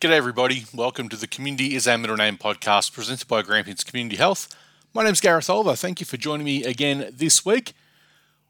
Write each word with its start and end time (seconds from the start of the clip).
G'day, 0.00 0.10
everybody. 0.10 0.66
Welcome 0.74 1.08
to 1.08 1.16
the 1.16 1.26
Community 1.26 1.74
is 1.74 1.88
Our 1.88 1.96
Middle 1.96 2.16
Name 2.16 2.36
podcast 2.36 2.92
presented 2.92 3.26
by 3.26 3.40
Grampians 3.40 3.84
Community 3.84 4.16
Health. 4.16 4.54
My 4.92 5.02
name's 5.02 5.20
Gareth 5.20 5.48
Oliver. 5.48 5.76
Thank 5.76 5.98
you 5.98 6.04
for 6.04 6.18
joining 6.18 6.44
me 6.44 6.62
again 6.62 7.10
this 7.10 7.46
week. 7.46 7.72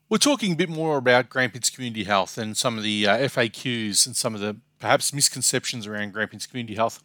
We're 0.09 0.19
talking 0.19 0.55
a 0.55 0.57
bit 0.57 0.69
more 0.69 0.97
about 0.97 1.29
Grampians 1.29 1.71
Community 1.71 2.05
Health 2.05 2.39
and 2.39 2.57
some 2.57 2.77
of 2.77 2.83
the 2.83 3.07
uh, 3.07 3.19
FAQs 3.19 4.05
and 4.05 4.17
some 4.17 4.35
of 4.35 4.41
the 4.41 4.57
perhaps 4.81 5.13
misconceptions 5.13 5.87
around 5.87 6.13
Grampians 6.13 6.47
Community 6.47 6.75
Health. 6.75 7.01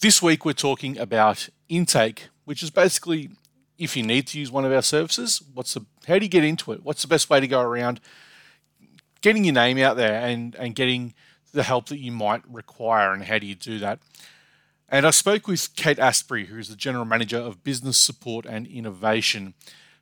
This 0.00 0.20
week, 0.20 0.44
we're 0.44 0.52
talking 0.52 0.98
about 0.98 1.48
intake, 1.70 2.28
which 2.44 2.62
is 2.62 2.70
basically 2.70 3.30
if 3.78 3.96
you 3.96 4.02
need 4.02 4.26
to 4.26 4.38
use 4.38 4.50
one 4.50 4.66
of 4.66 4.72
our 4.72 4.82
services, 4.82 5.42
what's 5.54 5.72
the 5.72 5.86
how 6.06 6.18
do 6.18 6.24
you 6.26 6.30
get 6.30 6.44
into 6.44 6.72
it? 6.72 6.84
What's 6.84 7.00
the 7.00 7.08
best 7.08 7.30
way 7.30 7.40
to 7.40 7.46
go 7.48 7.62
around 7.62 8.00
getting 9.22 9.44
your 9.44 9.54
name 9.54 9.78
out 9.78 9.96
there 9.96 10.20
and, 10.20 10.54
and 10.56 10.74
getting 10.74 11.14
the 11.54 11.62
help 11.62 11.86
that 11.86 11.98
you 11.98 12.12
might 12.12 12.42
require 12.48 13.12
and 13.12 13.24
how 13.24 13.38
do 13.38 13.46
you 13.46 13.54
do 13.54 13.78
that? 13.78 14.00
And 14.88 15.06
I 15.06 15.10
spoke 15.10 15.48
with 15.48 15.74
Kate 15.76 15.98
Asprey, 15.98 16.46
who 16.46 16.58
is 16.58 16.68
the 16.68 16.76
General 16.76 17.04
Manager 17.04 17.38
of 17.38 17.64
Business 17.64 17.96
Support 17.96 18.44
and 18.44 18.66
Innovation, 18.66 19.54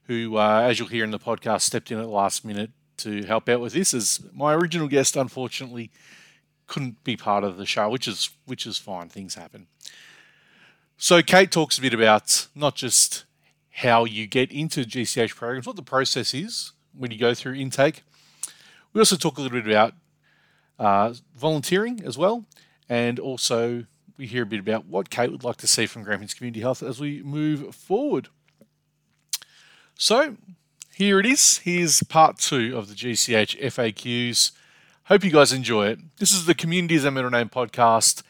who, 0.04 0.36
uh, 0.36 0.62
as 0.62 0.78
you'll 0.78 0.88
hear 0.88 1.04
in 1.04 1.12
the 1.12 1.18
podcast, 1.18 1.62
stepped 1.62 1.90
in 1.90 1.98
at 1.98 2.02
the 2.02 2.08
last 2.08 2.44
minute 2.44 2.70
to 2.98 3.24
help 3.24 3.48
out 3.48 3.60
with 3.60 3.72
this. 3.72 3.94
As 3.94 4.20
my 4.32 4.54
original 4.54 4.88
guest, 4.88 5.16
unfortunately, 5.16 5.90
couldn't 6.66 7.04
be 7.04 7.16
part 7.16 7.44
of 7.44 7.56
the 7.56 7.66
show, 7.66 7.88
which 7.88 8.08
is 8.08 8.30
which 8.44 8.66
is 8.66 8.78
fine. 8.78 9.08
Things 9.08 9.34
happen. 9.34 9.66
So 10.96 11.22
Kate 11.22 11.50
talks 11.50 11.78
a 11.78 11.82
bit 11.82 11.94
about 11.94 12.48
not 12.54 12.74
just 12.76 13.24
how 13.76 14.04
you 14.04 14.26
get 14.26 14.52
into 14.52 14.84
GCH 14.84 15.34
programs, 15.34 15.66
what 15.66 15.76
the 15.76 15.82
process 15.82 16.34
is 16.34 16.72
when 16.96 17.10
you 17.10 17.18
go 17.18 17.34
through 17.34 17.54
intake. 17.54 18.02
We 18.92 19.00
also 19.00 19.16
talk 19.16 19.38
a 19.38 19.40
little 19.40 19.60
bit 19.60 19.70
about 19.70 19.94
uh, 20.82 21.14
volunteering 21.36 22.02
as 22.04 22.18
well, 22.18 22.44
and 22.88 23.20
also 23.20 23.86
we 24.16 24.26
hear 24.26 24.42
a 24.42 24.46
bit 24.46 24.58
about 24.58 24.86
what 24.86 25.10
Kate 25.10 25.30
would 25.30 25.44
like 25.44 25.56
to 25.58 25.68
see 25.68 25.86
from 25.86 26.02
Grampians 26.02 26.34
Community 26.34 26.60
Health 26.60 26.82
as 26.82 26.98
we 26.98 27.22
move 27.22 27.72
forward. 27.74 28.28
So 29.96 30.36
here 30.92 31.20
it 31.20 31.26
is. 31.26 31.58
Here's 31.58 32.02
part 32.02 32.38
two 32.38 32.76
of 32.76 32.88
the 32.88 32.94
GCH 32.94 33.60
FAQs. 33.62 34.50
Hope 35.04 35.22
you 35.24 35.30
guys 35.30 35.52
enjoy 35.52 35.86
it. 35.86 36.00
This 36.18 36.32
is 36.32 36.46
the 36.46 36.54
Community 36.54 36.96
is 36.96 37.04
Our 37.04 37.12
Middle 37.12 37.30
Name 37.30 37.48
podcast 37.48 38.24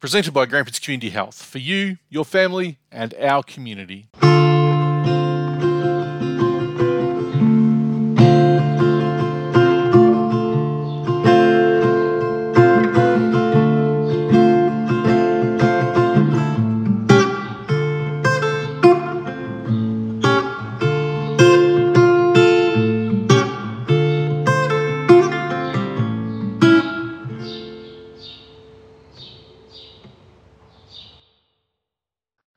presented 0.00 0.32
by 0.32 0.46
Grampians 0.46 0.78
Community 0.78 1.10
Health 1.10 1.42
for 1.42 1.58
you, 1.58 1.98
your 2.08 2.24
family, 2.24 2.78
and 2.90 3.12
our 3.20 3.42
community. 3.42 4.08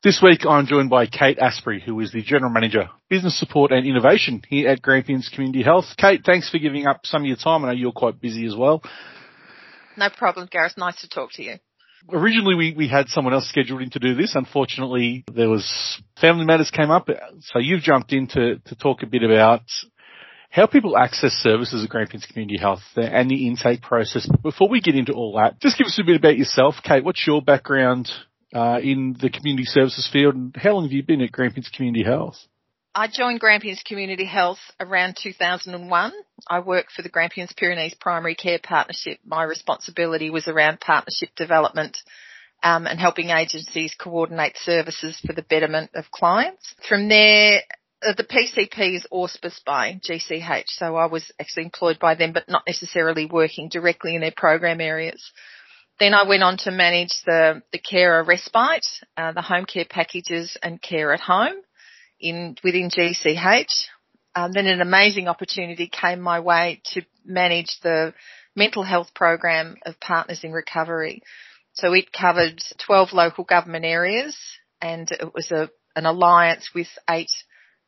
This 0.09 0.23
week 0.23 0.43
I'm 0.43 0.65
joined 0.65 0.89
by 0.89 1.05
Kate 1.05 1.37
Asprey, 1.37 1.83
who 1.85 1.99
is 1.99 2.11
the 2.11 2.23
General 2.23 2.51
Manager, 2.51 2.89
Business 3.11 3.39
Support 3.39 3.71
and 3.71 3.85
Innovation 3.85 4.41
here 4.49 4.67
at 4.67 4.81
Grampians 4.81 5.29
Community 5.29 5.61
Health. 5.61 5.85
Kate, 5.97 6.21
thanks 6.25 6.49
for 6.49 6.57
giving 6.57 6.87
up 6.87 7.01
some 7.05 7.21
of 7.21 7.27
your 7.27 7.35
time. 7.35 7.63
I 7.63 7.67
know 7.67 7.73
you're 7.73 7.91
quite 7.91 8.19
busy 8.19 8.47
as 8.47 8.55
well. 8.55 8.81
No 9.95 10.09
problem, 10.09 10.47
Gareth. 10.49 10.79
Nice 10.79 10.99
to 11.01 11.09
talk 11.09 11.33
to 11.33 11.43
you. 11.43 11.57
Originally 12.11 12.55
we, 12.55 12.73
we 12.75 12.87
had 12.87 13.09
someone 13.09 13.35
else 13.35 13.47
scheduled 13.49 13.83
in 13.83 13.91
to 13.91 13.99
do 13.99 14.15
this. 14.15 14.33
Unfortunately, 14.33 15.25
there 15.31 15.47
was 15.47 16.01
family 16.19 16.43
matters 16.43 16.71
came 16.71 16.89
up. 16.89 17.07
So 17.41 17.59
you've 17.59 17.83
jumped 17.83 18.11
in 18.11 18.25
to, 18.29 18.57
to 18.57 18.75
talk 18.75 19.03
a 19.03 19.05
bit 19.05 19.21
about 19.21 19.61
how 20.49 20.65
people 20.65 20.97
access 20.97 21.33
services 21.33 21.83
at 21.83 21.89
Grampians 21.91 22.25
Community 22.25 22.57
Health 22.57 22.81
and 22.95 23.29
the 23.29 23.45
intake 23.45 23.83
process. 23.83 24.25
But 24.27 24.41
before 24.41 24.69
we 24.69 24.81
get 24.81 24.95
into 24.95 25.13
all 25.13 25.35
that, 25.35 25.59
just 25.59 25.77
give 25.77 25.85
us 25.85 25.99
a 26.01 26.03
bit 26.03 26.15
about 26.15 26.35
yourself. 26.35 26.77
Kate, 26.83 27.03
what's 27.03 27.27
your 27.27 27.43
background 27.43 28.09
uh, 28.53 28.79
in 28.81 29.15
the 29.19 29.29
community 29.29 29.65
services 29.65 30.09
field. 30.11 30.35
And 30.35 30.55
how 30.55 30.73
long 30.73 30.83
have 30.83 30.91
you 30.91 31.03
been 31.03 31.21
at 31.21 31.31
Grampians 31.31 31.69
Community 31.69 32.03
Health? 32.03 32.37
I 32.95 33.07
joined 33.07 33.39
Grampians 33.39 33.83
Community 33.85 34.25
Health 34.25 34.59
around 34.79 35.15
2001. 35.21 36.11
I 36.49 36.59
worked 36.59 36.91
for 36.91 37.01
the 37.01 37.09
Grampians 37.09 37.53
Pyrenees 37.53 37.93
Primary 37.93 38.35
Care 38.35 38.59
Partnership. 38.61 39.19
My 39.25 39.43
responsibility 39.43 40.29
was 40.29 40.47
around 40.47 40.79
partnership 40.79 41.29
development 41.35 41.97
um, 42.63 42.87
and 42.87 42.99
helping 42.99 43.29
agencies 43.29 43.95
coordinate 43.97 44.57
services 44.57 45.19
for 45.25 45.33
the 45.33 45.43
betterment 45.43 45.91
of 45.93 46.11
clients. 46.11 46.73
From 46.87 47.07
there, 47.09 47.61
uh, 48.05 48.13
the 48.17 48.23
PCP 48.23 48.95
is 48.95 49.05
auspiced 49.13 49.63
by 49.65 49.99
GCH, 50.03 50.67
so 50.67 50.95
I 50.95 51.05
was 51.05 51.31
actually 51.39 51.65
employed 51.65 51.99
by 51.99 52.15
them, 52.15 52.33
but 52.33 52.49
not 52.49 52.63
necessarily 52.65 53.25
working 53.25 53.69
directly 53.69 54.15
in 54.15 54.21
their 54.21 54.33
program 54.35 54.81
areas. 54.81 55.31
Then 55.99 56.13
I 56.13 56.23
went 56.23 56.43
on 56.43 56.57
to 56.59 56.71
manage 56.71 57.11
the, 57.25 57.61
the 57.73 57.79
carer 57.79 58.23
respite, 58.23 58.85
uh, 59.17 59.33
the 59.33 59.41
home 59.41 59.65
care 59.65 59.85
packages 59.89 60.57
and 60.63 60.81
care 60.81 61.13
at 61.13 61.19
home 61.19 61.55
in, 62.19 62.55
within 62.63 62.89
GCH. 62.89 63.85
Um, 64.33 64.51
then 64.53 64.67
an 64.67 64.81
amazing 64.81 65.27
opportunity 65.27 65.89
came 65.89 66.21
my 66.21 66.39
way 66.39 66.81
to 66.93 67.01
manage 67.25 67.79
the 67.83 68.13
mental 68.55 68.83
health 68.83 69.13
program 69.13 69.75
of 69.85 69.99
Partners 69.99 70.43
in 70.43 70.53
Recovery. 70.53 71.21
So 71.73 71.93
it 71.93 72.13
covered 72.13 72.61
12 72.85 73.13
local 73.13 73.43
government 73.43 73.85
areas 73.85 74.37
and 74.81 75.09
it 75.11 75.33
was 75.33 75.51
a, 75.51 75.69
an 75.95 76.05
alliance 76.05 76.69
with 76.73 76.87
eight 77.09 77.31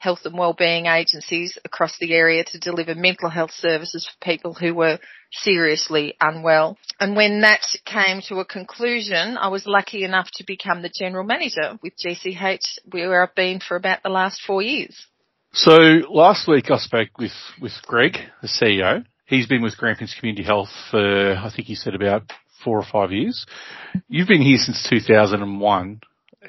health 0.01 0.21
and 0.25 0.35
wellbeing 0.35 0.87
agencies 0.87 1.59
across 1.63 1.95
the 1.99 2.11
area 2.11 2.43
to 2.43 2.57
deliver 2.57 2.95
mental 2.95 3.29
health 3.29 3.51
services 3.51 4.09
for 4.09 4.25
people 4.25 4.55
who 4.55 4.73
were 4.73 4.97
seriously 5.31 6.15
unwell. 6.19 6.75
And 6.99 7.15
when 7.15 7.41
that 7.41 7.61
came 7.85 8.21
to 8.27 8.39
a 8.39 8.45
conclusion, 8.45 9.37
I 9.37 9.49
was 9.49 9.67
lucky 9.67 10.03
enough 10.03 10.27
to 10.33 10.43
become 10.43 10.81
the 10.81 10.91
general 10.93 11.23
manager 11.23 11.77
with 11.83 11.93
GCH 12.03 12.79
where 12.89 13.21
I've 13.21 13.35
been 13.35 13.59
for 13.59 13.77
about 13.77 14.01
the 14.01 14.09
last 14.09 14.41
four 14.41 14.63
years. 14.63 15.05
So 15.53 15.73
last 16.09 16.47
week 16.47 16.71
I 16.71 16.77
spoke 16.77 17.19
with, 17.19 17.35
with 17.61 17.73
Greg, 17.85 18.17
the 18.41 18.47
CEO. 18.47 19.05
He's 19.27 19.45
been 19.45 19.61
with 19.61 19.77
Grampians 19.77 20.15
Community 20.19 20.43
Health 20.43 20.69
for, 20.89 21.35
I 21.35 21.51
think 21.55 21.67
he 21.67 21.75
said 21.75 21.93
about 21.93 22.23
four 22.63 22.79
or 22.79 22.85
five 22.91 23.11
years. 23.11 23.45
You've 24.07 24.27
been 24.27 24.41
here 24.41 24.57
since 24.57 24.87
2001 24.89 26.01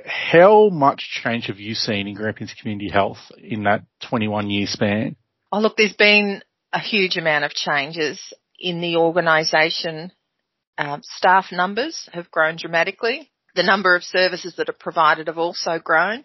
how 0.06 0.69
much 0.70 1.20
change 1.22 1.47
have 1.47 1.58
you 1.58 1.75
seen 1.75 2.08
in 2.08 2.14
Grampians 2.14 2.54
Community 2.58 2.88
Health 2.88 3.19
in 3.38 3.64
that 3.64 3.82
21 4.08 4.50
year 4.50 4.66
span? 4.66 5.16
Oh, 5.50 5.60
look, 5.60 5.76
there's 5.76 5.92
been 5.92 6.42
a 6.72 6.80
huge 6.80 7.16
amount 7.16 7.44
of 7.44 7.53
changes 7.53 8.32
in 8.58 8.81
the 8.81 8.97
organisation. 8.97 10.12
Uh, 10.78 10.98
staff 11.02 11.47
numbers 11.52 12.08
have 12.12 12.31
grown 12.31 12.56
dramatically. 12.56 13.31
The 13.54 13.62
number 13.62 13.94
of 13.94 14.02
services 14.02 14.54
that 14.56 14.70
are 14.70 14.76
provided 14.78 15.26
have 15.26 15.36
also 15.36 15.78
grown. 15.78 16.25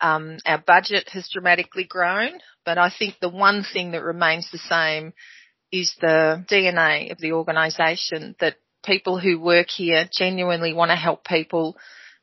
Um, 0.00 0.36
our 0.44 0.62
budget 0.64 1.08
has 1.10 1.28
dramatically 1.32 1.84
grown, 1.84 2.38
but 2.64 2.76
I 2.76 2.90
think 2.96 3.16
the 3.20 3.30
one 3.30 3.64
thing 3.64 3.92
that 3.92 4.02
remains 4.02 4.50
the 4.50 4.58
same 4.58 5.14
is 5.72 5.94
the 6.00 6.44
DNA 6.48 7.10
of 7.10 7.18
the 7.18 7.32
organisation 7.32 8.36
that 8.38 8.56
people 8.84 9.18
who 9.18 9.40
work 9.40 9.68
here 9.70 10.08
genuinely 10.12 10.72
want 10.72 10.90
to 10.90 10.96
help 10.96 11.24
people 11.24 11.76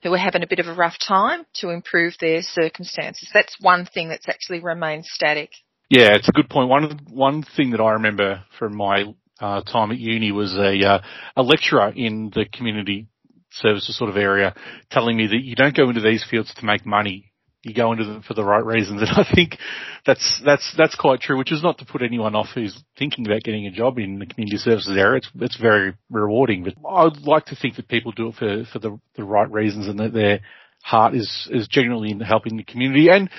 who 0.06 0.14
are 0.14 0.20
having 0.20 0.44
a 0.44 0.48
bit 0.48 0.60
of 0.60 0.68
a 0.68 0.74
rough 0.74 0.98
time 1.00 1.46
to 1.56 1.72
improve 1.72 2.14
their 2.22 2.44
circumstances. 2.44 3.28
That's 3.34 3.56
one 3.60 3.86
thing 3.86 4.10
that's 4.10 4.30
actually 4.30 4.60
remained 4.60 5.06
static. 5.06 5.50
Yeah, 5.90 6.16
it's 6.16 6.30
a 6.30 6.32
good 6.32 6.48
point. 6.48 6.70
One 6.70 6.84
the, 6.90 7.00
one 7.12 7.42
thing 7.42 7.72
that 7.72 7.82
I 7.82 7.94
remember 7.94 8.44
from 8.60 8.76
my 8.78 9.06
uh, 9.40 9.62
time 9.64 9.92
at 9.92 9.98
uni 9.98 10.32
was 10.32 10.56
a 10.56 10.80
uh, 10.80 11.02
a 11.36 11.42
lecturer 11.42 11.92
in 11.96 12.32
the 12.34 12.46
community 12.46 13.08
services 13.52 13.98
sort 13.98 14.12
of 14.12 14.18
area 14.18 14.54
telling 14.92 15.18
me 15.18 15.26
that 15.26 15.44
you 15.44 15.56
don't 15.56 15.76
go 15.76 15.90
into 15.90 16.02
these 16.02 16.24
fields 16.30 16.54
to 16.54 16.66
make 16.66 16.86
money 16.86 17.32
you 17.66 17.74
go 17.74 17.92
into 17.92 18.06
them 18.06 18.22
for 18.22 18.36
the 18.36 18.44
right 18.44 18.64
reasons. 18.64 19.02
And 19.06 19.10
I 19.10 19.26
think 19.34 19.58
that's, 20.06 20.42
that's, 20.46 20.74
that's 20.78 20.96
quite 20.96 21.20
true, 21.20 21.38
which 21.38 21.52
is 21.52 21.64
not 21.64 21.80
to 21.80 21.86
put 21.86 22.04
anyone 22.04 22.36
off 22.36 22.50
who's 22.54 22.80
thinking 22.98 23.26
about 23.26 23.42
getting 23.42 23.66
a 23.66 23.72
job 23.72 23.98
in 23.98 24.20
the 24.20 24.28
community 24.28 24.58
services 24.58 24.96
area. 24.96 25.18
It's, 25.18 25.30
it's 25.42 25.58
very 25.60 25.96
rewarding, 26.12 26.64
but 26.64 26.76
I'd 26.88 27.18
like 27.22 27.46
to 27.48 27.56
think 27.56 27.76
that 27.76 27.88
people 27.88 28.12
do 28.12 28.28
it 28.28 28.36
for, 28.36 28.64
for 28.72 28.80
the, 28.80 29.00
the 29.16 29.24
right 29.24 29.50
reasons 29.52 29.88
and 29.88 30.00
that 30.00 30.14
their 30.14 30.42
heart 30.84 31.16
is, 31.16 31.50
is 31.52 31.68
genuinely 31.68 32.12
in 32.12 32.20
helping 32.20 32.56
the 32.56 32.64
community. 32.64 33.10
And, 33.10 33.30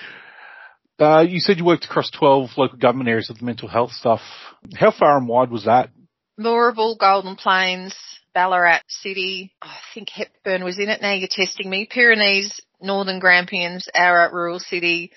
uh, 0.98 1.20
you 1.20 1.38
said 1.38 1.58
you 1.58 1.64
worked 1.64 1.84
across 1.84 2.10
12 2.10 2.50
local 2.56 2.78
government 2.78 3.08
areas 3.08 3.30
of 3.30 3.38
the 3.38 3.44
mental 3.44 3.68
health 3.68 3.92
stuff. 3.92 4.20
How 4.74 4.90
far 4.90 5.18
and 5.18 5.28
wide 5.28 5.50
was 5.50 5.66
that? 5.66 5.90
Moorabool, 6.40 6.98
Golden 6.98 7.36
Plains, 7.36 7.94
Ballarat 8.36 8.82
City. 8.88 9.54
I 9.62 9.78
think 9.94 10.10
Hepburn 10.10 10.62
was 10.62 10.78
in 10.78 10.90
it. 10.90 11.00
Now 11.00 11.14
you're 11.14 11.26
testing 11.30 11.70
me. 11.70 11.88
Pyrenees, 11.90 12.60
Northern 12.82 13.18
Grampians, 13.18 13.88
Ararat 13.94 14.34
Rural 14.34 14.58
City, 14.58 15.10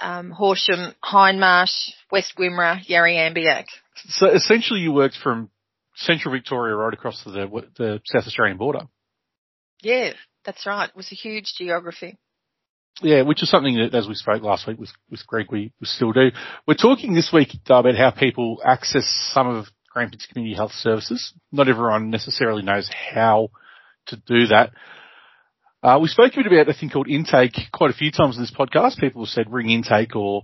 um, 0.00 0.30
Horsham, 0.30 0.94
Hindmarsh, 1.04 1.90
West 2.10 2.32
Wimmera, 2.38 2.80
Yarriambiack. 2.88 3.66
So 4.08 4.30
essentially 4.30 4.80
you 4.80 4.90
worked 4.90 5.18
from 5.22 5.50
central 5.96 6.32
Victoria 6.32 6.74
right 6.74 6.94
across 6.94 7.22
the, 7.24 7.62
the 7.76 8.00
South 8.06 8.26
Australian 8.26 8.56
border. 8.56 8.88
Yeah, 9.82 10.14
that's 10.46 10.64
right. 10.66 10.88
It 10.88 10.96
was 10.96 11.12
a 11.12 11.14
huge 11.14 11.52
geography. 11.58 12.16
Yeah, 13.02 13.20
which 13.20 13.42
is 13.42 13.50
something 13.50 13.76
that, 13.76 13.94
as 13.94 14.08
we 14.08 14.14
spoke 14.14 14.42
last 14.42 14.66
week 14.66 14.78
with, 14.78 14.92
with 15.10 15.26
Greg, 15.26 15.48
we, 15.50 15.72
we 15.78 15.86
still 15.86 16.12
do. 16.12 16.30
We're 16.66 16.72
talking 16.72 17.12
this 17.12 17.30
week 17.34 17.50
though, 17.66 17.80
about 17.80 17.96
how 17.96 18.12
people 18.12 18.62
access 18.64 19.04
some 19.34 19.48
of 19.48 19.66
Grampians 19.94 20.26
Community 20.26 20.56
Health 20.56 20.72
Services. 20.72 21.32
Not 21.52 21.68
everyone 21.68 22.10
necessarily 22.10 22.62
knows 22.62 22.90
how 23.14 23.50
to 24.08 24.16
do 24.16 24.48
that. 24.48 24.72
Uh, 25.82 25.98
we 26.02 26.08
spoke 26.08 26.32
a 26.32 26.36
bit 26.36 26.46
about 26.46 26.68
a 26.68 26.74
thing 26.74 26.90
called 26.90 27.08
intake 27.08 27.56
quite 27.72 27.90
a 27.90 27.94
few 27.94 28.10
times 28.10 28.36
in 28.36 28.42
this 28.42 28.52
podcast. 28.52 28.98
People 28.98 29.24
have 29.24 29.30
said 29.30 29.52
ring 29.52 29.70
intake 29.70 30.16
or 30.16 30.42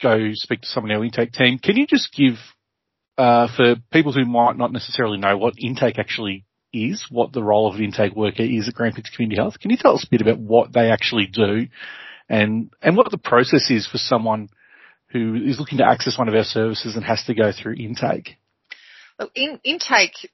go 0.00 0.30
speak 0.32 0.60
to 0.60 0.68
someone 0.68 0.92
in 0.92 0.96
our 0.96 1.04
intake 1.04 1.32
team. 1.32 1.58
Can 1.58 1.76
you 1.76 1.86
just 1.86 2.14
give, 2.14 2.34
uh, 3.18 3.48
for 3.56 3.76
people 3.92 4.12
who 4.12 4.24
might 4.24 4.56
not 4.56 4.72
necessarily 4.72 5.18
know 5.18 5.36
what 5.36 5.54
intake 5.58 5.98
actually 5.98 6.44
is, 6.72 7.04
what 7.10 7.32
the 7.32 7.42
role 7.42 7.68
of 7.68 7.74
an 7.74 7.82
intake 7.82 8.14
worker 8.14 8.42
is 8.42 8.68
at 8.68 8.74
Grampians 8.74 9.10
Community 9.14 9.40
Health. 9.40 9.58
Can 9.58 9.70
you 9.70 9.76
tell 9.76 9.94
us 9.94 10.04
a 10.04 10.10
bit 10.10 10.20
about 10.20 10.38
what 10.38 10.72
they 10.72 10.90
actually 10.90 11.26
do 11.26 11.66
and, 12.28 12.70
and 12.80 12.96
what 12.96 13.10
the 13.10 13.18
process 13.18 13.70
is 13.70 13.88
for 13.88 13.98
someone 13.98 14.48
who 15.10 15.34
is 15.34 15.58
looking 15.58 15.78
to 15.78 15.86
access 15.86 16.18
one 16.18 16.28
of 16.28 16.34
our 16.34 16.44
services 16.44 16.94
and 16.94 17.04
has 17.04 17.24
to 17.24 17.34
go 17.34 17.52
through 17.52 17.74
intake? 17.74 18.36
In, 19.34 19.60
intake, 19.64 20.30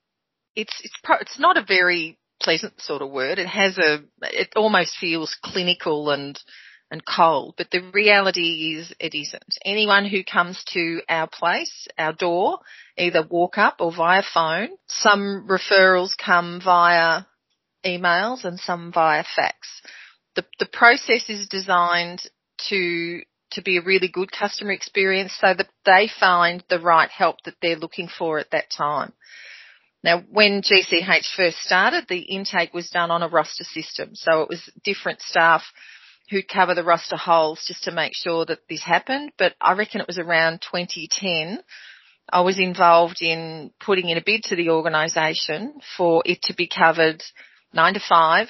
it's, 0.56 0.80
it's, 0.82 0.96
pro, 1.02 1.16
it's 1.16 1.38
not 1.38 1.56
a 1.56 1.64
very 1.66 2.18
pleasant 2.42 2.80
sort 2.80 3.02
of 3.02 3.10
word. 3.10 3.38
It 3.38 3.46
has 3.46 3.78
a, 3.78 3.98
it 4.22 4.52
almost 4.56 4.96
feels 4.98 5.36
clinical 5.42 6.10
and, 6.10 6.38
and 6.90 7.02
cold, 7.04 7.54
but 7.56 7.70
the 7.70 7.90
reality 7.92 8.76
is 8.76 8.92
it 8.98 9.14
isn't. 9.14 9.58
Anyone 9.64 10.06
who 10.06 10.24
comes 10.24 10.62
to 10.72 11.02
our 11.08 11.28
place, 11.28 11.86
our 11.98 12.12
door, 12.12 12.60
either 12.96 13.26
walk 13.28 13.58
up 13.58 13.76
or 13.80 13.92
via 13.94 14.22
phone, 14.34 14.70
some 14.88 15.46
referrals 15.48 16.10
come 16.16 16.60
via 16.64 17.22
emails 17.84 18.44
and 18.44 18.58
some 18.58 18.92
via 18.92 19.24
fax. 19.36 19.82
The, 20.36 20.44
the 20.58 20.66
process 20.66 21.28
is 21.28 21.48
designed 21.48 22.22
to 22.68 23.22
to 23.52 23.62
be 23.62 23.78
a 23.78 23.82
really 23.82 24.08
good 24.08 24.30
customer 24.32 24.72
experience 24.72 25.36
so 25.40 25.54
that 25.54 25.68
they 25.84 26.08
find 26.18 26.62
the 26.68 26.80
right 26.80 27.10
help 27.10 27.36
that 27.44 27.54
they're 27.60 27.76
looking 27.76 28.08
for 28.08 28.38
at 28.38 28.50
that 28.50 28.70
time. 28.70 29.12
Now, 30.02 30.22
when 30.30 30.62
GCH 30.62 31.26
first 31.36 31.58
started, 31.58 32.06
the 32.08 32.20
intake 32.20 32.72
was 32.72 32.88
done 32.88 33.10
on 33.10 33.22
a 33.22 33.28
roster 33.28 33.64
system. 33.64 34.10
So 34.14 34.42
it 34.42 34.48
was 34.48 34.70
different 34.82 35.20
staff 35.20 35.62
who'd 36.30 36.48
cover 36.48 36.74
the 36.74 36.84
roster 36.84 37.16
holes 37.16 37.64
just 37.66 37.84
to 37.84 37.90
make 37.90 38.14
sure 38.14 38.46
that 38.46 38.60
this 38.68 38.82
happened. 38.82 39.32
But 39.36 39.54
I 39.60 39.74
reckon 39.74 40.00
it 40.00 40.06
was 40.06 40.18
around 40.18 40.62
2010. 40.62 41.62
I 42.32 42.40
was 42.40 42.58
involved 42.58 43.20
in 43.20 43.72
putting 43.80 44.08
in 44.08 44.16
a 44.16 44.22
bid 44.24 44.44
to 44.44 44.56
the 44.56 44.70
organisation 44.70 45.80
for 45.96 46.22
it 46.24 46.42
to 46.42 46.54
be 46.54 46.68
covered 46.68 47.22
nine 47.74 47.94
to 47.94 48.00
five, 48.00 48.48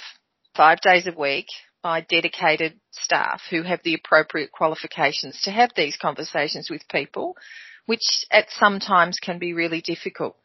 five 0.55 0.81
days 0.83 1.07
a 1.07 1.19
week 1.19 1.47
by 1.83 2.01
dedicated 2.03 2.79
staff 2.91 3.41
who 3.51 3.63
have 3.63 3.81
the 3.85 3.95
appropriate 3.95 4.53
qualifications 4.53 5.41
to 5.43 5.51
have 5.51 5.71
these 5.75 5.97
conversations 5.97 6.69
with 6.71 6.89
people, 6.89 7.37
which 7.87 8.25
at 8.31 8.51
some 8.51 8.81
times 8.81 9.19
can 9.21 9.39
be 9.39 9.53
really 9.53 9.81
difficult. 9.81 10.37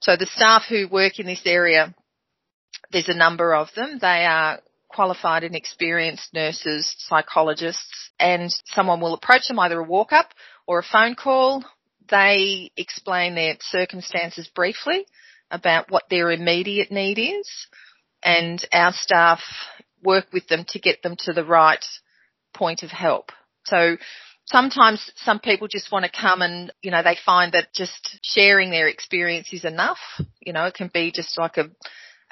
So 0.00 0.16
the 0.16 0.26
staff 0.26 0.64
who 0.68 0.88
work 0.88 1.18
in 1.18 1.26
this 1.26 1.42
area, 1.44 1.94
there's 2.92 3.08
a 3.08 3.14
number 3.14 3.54
of 3.54 3.68
them. 3.74 3.98
They 4.00 4.24
are 4.26 4.60
qualified 4.88 5.44
and 5.44 5.54
experienced 5.54 6.32
nurses, 6.32 6.94
psychologists, 6.98 8.10
and 8.18 8.50
someone 8.66 9.00
will 9.00 9.14
approach 9.14 9.48
them, 9.48 9.58
either 9.58 9.80
a 9.80 9.84
walk 9.84 10.12
up 10.12 10.30
or 10.66 10.78
a 10.78 10.84
phone 10.84 11.14
call. 11.14 11.64
They 12.10 12.70
explain 12.76 13.34
their 13.34 13.56
circumstances 13.60 14.48
briefly 14.54 15.06
about 15.50 15.90
what 15.90 16.04
their 16.08 16.30
immediate 16.30 16.90
need 16.90 17.18
is, 17.18 17.66
and 18.22 18.64
our 18.72 18.92
staff 18.92 19.40
work 20.02 20.26
with 20.32 20.46
them 20.48 20.64
to 20.68 20.78
get 20.78 21.02
them 21.02 21.16
to 21.20 21.32
the 21.32 21.44
right 21.44 21.84
point 22.54 22.82
of 22.82 22.90
help. 22.90 23.30
So 23.64 23.96
sometimes 24.46 25.10
some 25.16 25.38
people 25.38 25.68
just 25.68 25.92
want 25.92 26.04
to 26.04 26.10
come 26.10 26.42
and, 26.42 26.72
you 26.82 26.90
know, 26.90 27.02
they 27.02 27.16
find 27.24 27.52
that 27.52 27.72
just 27.74 28.18
sharing 28.22 28.70
their 28.70 28.88
experience 28.88 29.52
is 29.52 29.64
enough. 29.64 29.98
You 30.40 30.52
know, 30.52 30.64
it 30.64 30.74
can 30.74 30.90
be 30.92 31.12
just 31.12 31.38
like 31.38 31.56
a, 31.56 31.70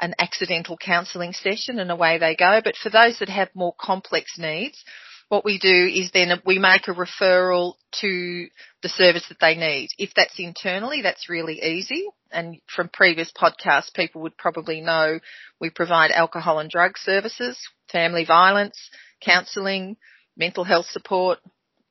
an 0.01 0.15
accidental 0.19 0.77
counselling 0.77 1.33
session 1.33 1.79
and 1.79 1.91
away 1.91 2.19
they 2.19 2.37
go. 2.37 2.61
But 2.65 2.77
for 2.77 2.91
those 2.91 3.19
that 3.19 3.29
have 3.29 3.49
more 3.55 3.75
complex 3.79 4.39
needs, 4.39 4.83
what 5.29 5.45
we 5.45 5.59
do 5.59 5.91
is 5.93 6.11
then 6.13 6.31
we 6.45 6.59
make 6.59 6.89
a 6.89 6.95
referral 6.95 7.75
to 8.01 8.47
the 8.83 8.89
service 8.89 9.25
that 9.29 9.41
they 9.41 9.57
need. 9.57 9.89
If 9.99 10.11
that's 10.15 10.39
internally, 10.39 11.03
that's 11.03 11.29
really 11.29 11.61
easy. 11.61 12.09
And 12.31 12.61
from 12.75 12.89
previous 12.89 13.33
podcasts, 13.33 13.93
people 13.93 14.23
would 14.23 14.37
probably 14.37 14.81
know 14.81 15.19
we 15.61 15.71
provide 15.71 16.11
alcohol 16.11 16.59
and 16.59 16.71
drug 16.71 16.97
services, 16.97 17.59
family 17.91 18.25
violence, 18.25 18.79
counselling, 19.21 19.97
mental 20.37 20.65
health 20.65 20.87
support, 20.87 21.39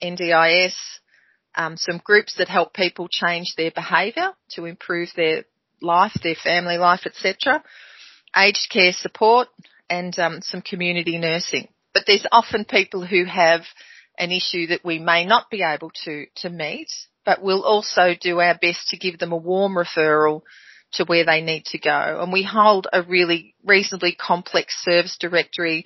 NDIS, 0.02 0.76
um, 1.56 1.78
some 1.78 2.02
groups 2.04 2.36
that 2.38 2.48
help 2.48 2.74
people 2.74 3.08
change 3.10 3.54
their 3.58 3.72
behaviour 3.72 4.32
to 4.52 4.66
improve 4.66 5.10
their 5.16 5.46
life, 5.82 6.14
their 6.24 6.36
family 6.36 6.78
life, 6.78 7.06
etc 7.06 7.64
aged 8.36 8.70
care 8.72 8.92
support 8.92 9.48
and 9.90 10.18
um, 10.20 10.40
some 10.42 10.62
community 10.62 11.18
nursing. 11.18 11.68
But 11.96 12.04
there's 12.06 12.28
often 12.30 12.66
people 12.66 13.06
who 13.06 13.24
have 13.24 13.62
an 14.20 14.30
issue 14.30 14.68
that 14.68 14.84
we 14.84 15.00
may 15.00 15.26
not 15.26 15.50
be 15.50 15.64
able 15.64 15.92
to, 16.04 16.26
to 16.36 16.50
meet, 16.50 16.90
but 17.26 17.42
we'll 17.42 17.64
also 17.64 18.14
do 18.20 18.42
our 18.42 18.58
best 18.62 18.90
to 18.90 18.98
give 18.98 19.18
them 19.18 19.32
a 19.32 19.38
warm 19.38 19.76
referral 19.76 20.42
to 20.92 21.06
where 21.06 21.26
they 21.26 21.40
need 21.40 21.64
to 21.68 21.80
go. 21.80 22.20
And 22.22 22.34
we 22.34 22.44
hold 22.44 22.88
a 22.92 23.02
really 23.02 23.56
reasonably 23.64 24.14
complex 24.14 24.76
service 24.84 25.18
directory 25.18 25.86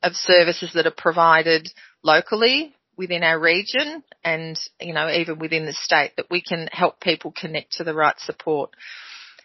of 0.00 0.14
services 0.14 0.70
that 0.74 0.86
are 0.86 0.92
provided 0.96 1.68
locally 2.04 2.72
within 2.96 3.24
our 3.24 3.38
region 3.38 4.04
and, 4.22 4.56
you 4.80 4.94
know, 4.94 5.10
even 5.10 5.40
within 5.40 5.66
the 5.66 5.72
state 5.72 6.12
that 6.16 6.30
we 6.30 6.40
can 6.40 6.68
help 6.70 7.00
people 7.00 7.32
connect 7.32 7.72
to 7.72 7.84
the 7.84 7.94
right 7.94 8.18
support. 8.20 8.70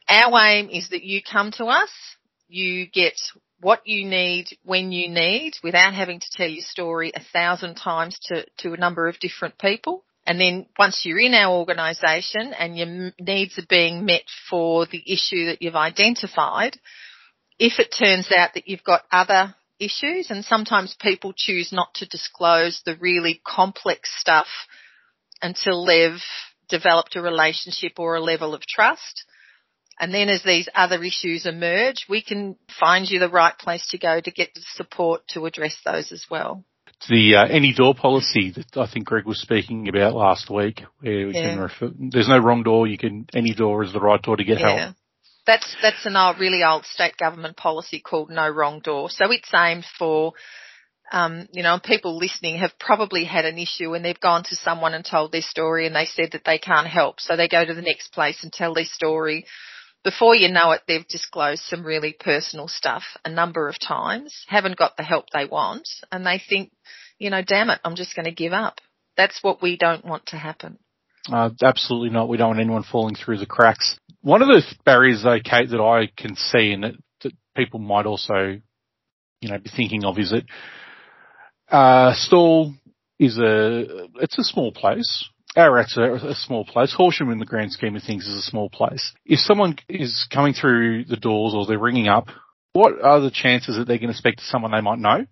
Our 0.08 0.40
aim 0.46 0.70
is 0.70 0.90
that 0.90 1.04
you 1.04 1.22
come 1.24 1.52
to 1.54 1.66
us 1.66 1.90
you 2.54 2.86
get 2.86 3.20
what 3.64 3.88
you 3.88 4.06
need 4.06 4.48
when 4.64 4.92
you 4.92 5.10
need 5.10 5.54
without 5.64 5.94
having 5.94 6.20
to 6.20 6.28
tell 6.34 6.48
your 6.48 6.64
story 6.64 7.12
a 7.16 7.24
thousand 7.34 7.76
times 7.76 8.18
to, 8.24 8.46
to 8.60 8.74
a 8.74 8.78
number 8.78 9.08
of 9.08 9.20
different 9.20 9.58
people. 9.58 10.04
And 10.26 10.40
then 10.40 10.68
once 10.78 11.02
you're 11.04 11.20
in 11.20 11.34
our 11.34 11.54
organisation 11.56 12.54
and 12.54 12.78
your 12.78 13.12
needs 13.20 13.58
are 13.58 13.66
being 13.68 14.06
met 14.06 14.24
for 14.50 14.86
the 14.86 15.02
issue 15.06 15.48
that 15.48 15.62
you've 15.62 15.76
identified, 15.76 16.78
if 17.60 17.80
it 17.80 17.96
turns 17.98 18.32
out 18.32 18.54
that 18.54 18.68
you've 18.68 18.84
got 18.84 19.04
other 19.12 19.56
issues 19.80 20.30
and 20.30 20.46
sometimes 20.46 20.96
people 21.00 21.34
choose 21.36 21.72
not 21.72 21.94
to 21.96 22.06
disclose 22.06 22.82
the 22.86 22.96
really 23.00 23.42
complex 23.46 24.10
stuff 24.18 24.48
until 25.42 25.86
they've 25.86 26.22
developed 26.70 27.16
a 27.16 27.22
relationship 27.22 27.94
or 27.98 28.16
a 28.16 28.22
level 28.22 28.54
of 28.54 28.62
trust, 28.62 29.26
and 30.00 30.14
then 30.14 30.30
as 30.30 30.44
these 30.44 30.68
other 30.74 31.04
issues 31.04 31.46
emerge, 31.46 32.06
we 32.10 32.22
can 32.22 32.56
find 32.80 33.10
you 33.10 33.20
the 33.20 33.30
right 33.30 33.58
place 33.58 33.88
to 33.90 33.98
go 33.98 34.20
to 34.20 34.32
get 34.32 34.54
the 34.54 34.62
support 34.76 35.22
to 35.30 35.46
address 35.46 35.78
those 35.86 36.12
as 36.12 36.26
well. 36.30 36.64
The 37.10 37.36
uh, 37.36 37.46
any 37.46 37.74
door 37.74 37.94
policy 37.94 38.52
that 38.56 38.78
I 38.78 38.90
think 38.90 39.06
Greg 39.06 39.26
was 39.26 39.42
speaking 39.42 39.90
about 39.90 40.16
last 40.16 40.50
week, 40.50 40.84
where 41.02 41.28
we 41.28 41.34
yeah. 41.34 41.50
can 41.50 41.60
refer, 41.60 41.92
there's 41.98 42.30
no 42.30 42.40
wrong 42.40 42.64
door. 42.64 42.88
You 42.88 42.98
can 42.98 43.28
any 43.34 43.54
door 43.54 43.84
is 43.84 43.92
the 43.92 44.00
right 44.00 44.22
door 44.22 44.38
to 44.38 44.44
get 44.44 44.60
yeah. 44.60 44.86
help. 44.86 44.96
That's 45.46 45.76
that's 45.82 46.06
an 46.06 46.16
old, 46.16 46.40
really 46.40 46.64
old 46.64 46.86
state 46.86 47.18
government 47.18 47.58
policy 47.58 48.00
called 48.00 48.30
no 48.30 48.48
wrong 48.50 48.80
door. 48.80 49.10
So 49.10 49.30
it's 49.32 49.52
aimed 49.54 49.86
for 50.00 50.34
um, 51.12 51.48
you 51.52 51.62
know, 51.62 51.80
people 51.84 52.18
listening 52.18 52.58
have 52.58 52.80
probably 52.80 53.26
had 53.26 53.46
an 53.46 53.58
issue 53.58 53.94
and 53.94 54.04
they've 54.04 54.20
gone 54.20 54.44
to 54.46 54.56
someone 54.56 54.94
and 54.94 55.06
told 55.06 55.32
their 55.32 55.42
story 55.42 55.86
and 55.86 55.96
they 55.96 56.06
said 56.06 56.32
that 56.32 56.44
they 56.46 56.58
can't 56.58 56.88
help. 56.88 57.20
So 57.20 57.36
they 57.36 57.48
go 57.48 57.64
to 57.64 57.74
the 57.74 57.82
next 57.82 58.14
place 58.14 58.44
and 58.44 58.52
tell 58.52 58.74
their 58.74 58.86
story 58.86 59.46
before 60.04 60.36
you 60.36 60.50
know 60.50 60.72
it, 60.72 60.82
they've 60.88 61.08
disclosed 61.08 61.64
some 61.64 61.86
really 61.86 62.16
personal 62.18 62.68
stuff 62.68 63.04
a 63.24 63.30
number 63.30 63.68
of 63.68 63.80
times, 63.80 64.46
haven't 64.48 64.78
got 64.78 64.98
the 64.98 65.04
help 65.04 65.26
they 65.34 65.46
want, 65.46 65.88
and 66.12 66.26
they 66.26 66.42
think, 66.50 66.72
you 67.20 67.30
know, 67.30 67.42
damn 67.42 67.70
it, 67.70 67.80
I'm 67.84 67.96
just 67.96 68.16
going 68.16 68.26
to 68.26 68.32
give 68.32 68.54
up. 68.54 68.80
That's 69.16 69.40
what 69.42 69.62
we 69.62 69.78
don't 69.78 70.06
want 70.06 70.28
to 70.28 70.38
happen. 70.38 70.78
Uh, 71.32 71.52
absolutely 71.62 72.10
not. 72.10 72.28
We 72.28 72.38
don't 72.38 72.50
want 72.50 72.60
anyone 72.60 72.84
falling 72.84 73.16
through 73.16 73.38
the 73.38 73.46
cracks. 73.46 73.98
One 74.22 74.42
of 74.42 74.48
the 74.48 74.64
barriers, 74.84 75.24
though, 75.24 75.40
Kate, 75.40 75.70
that 75.70 75.80
I 75.80 76.10
can 76.18 76.36
see 76.36 76.74
and 76.74 76.84
that, 76.84 76.96
that 77.22 77.34
people 77.56 77.80
might 77.80 78.06
also, 78.06 78.60
you 79.42 79.50
know, 79.50 79.58
be 79.58 79.70
thinking 79.74 80.04
of 80.04 80.20
is 80.20 80.32
that 80.32 80.44
uh, 81.74 82.14
Stawell 82.16 82.76
is 83.20 83.38
a 83.38 84.08
it's 84.16 84.38
a 84.38 84.44
small 84.44 84.72
place. 84.72 85.30
Ararat's 85.56 85.98
a, 85.98 86.14
a 86.30 86.36
small 86.36 86.66
place. 86.66 86.94
Horsham, 86.94 87.30
in 87.30 87.40
the 87.40 87.46
grand 87.46 87.72
scheme 87.72 87.96
of 87.96 88.04
things, 88.04 88.28
is 88.28 88.38
a 88.38 88.42
small 88.50 88.70
place. 88.70 89.14
If 89.26 89.40
someone 89.40 89.78
is 89.88 90.28
coming 90.34 90.54
through 90.54 91.06
the 91.06 91.18
doors 91.18 91.54
or 91.56 91.66
they're 91.66 91.80
ringing 91.80 92.08
up, 92.08 92.28
what 92.74 93.02
are 93.02 93.20
the 93.20 93.32
chances 93.32 93.78
that 93.78 93.88
they're 93.88 94.00
going 94.00 94.12
to 94.12 94.18
speak 94.18 94.38
to 94.38 94.44
someone 94.44 94.72
they 94.72 94.82
might 94.82 95.00
know? 95.00 95.26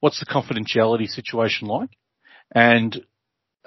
What's 0.00 0.20
the 0.20 0.26
confidentiality 0.26 1.06
situation 1.06 1.66
like? 1.66 1.90
And 2.54 3.00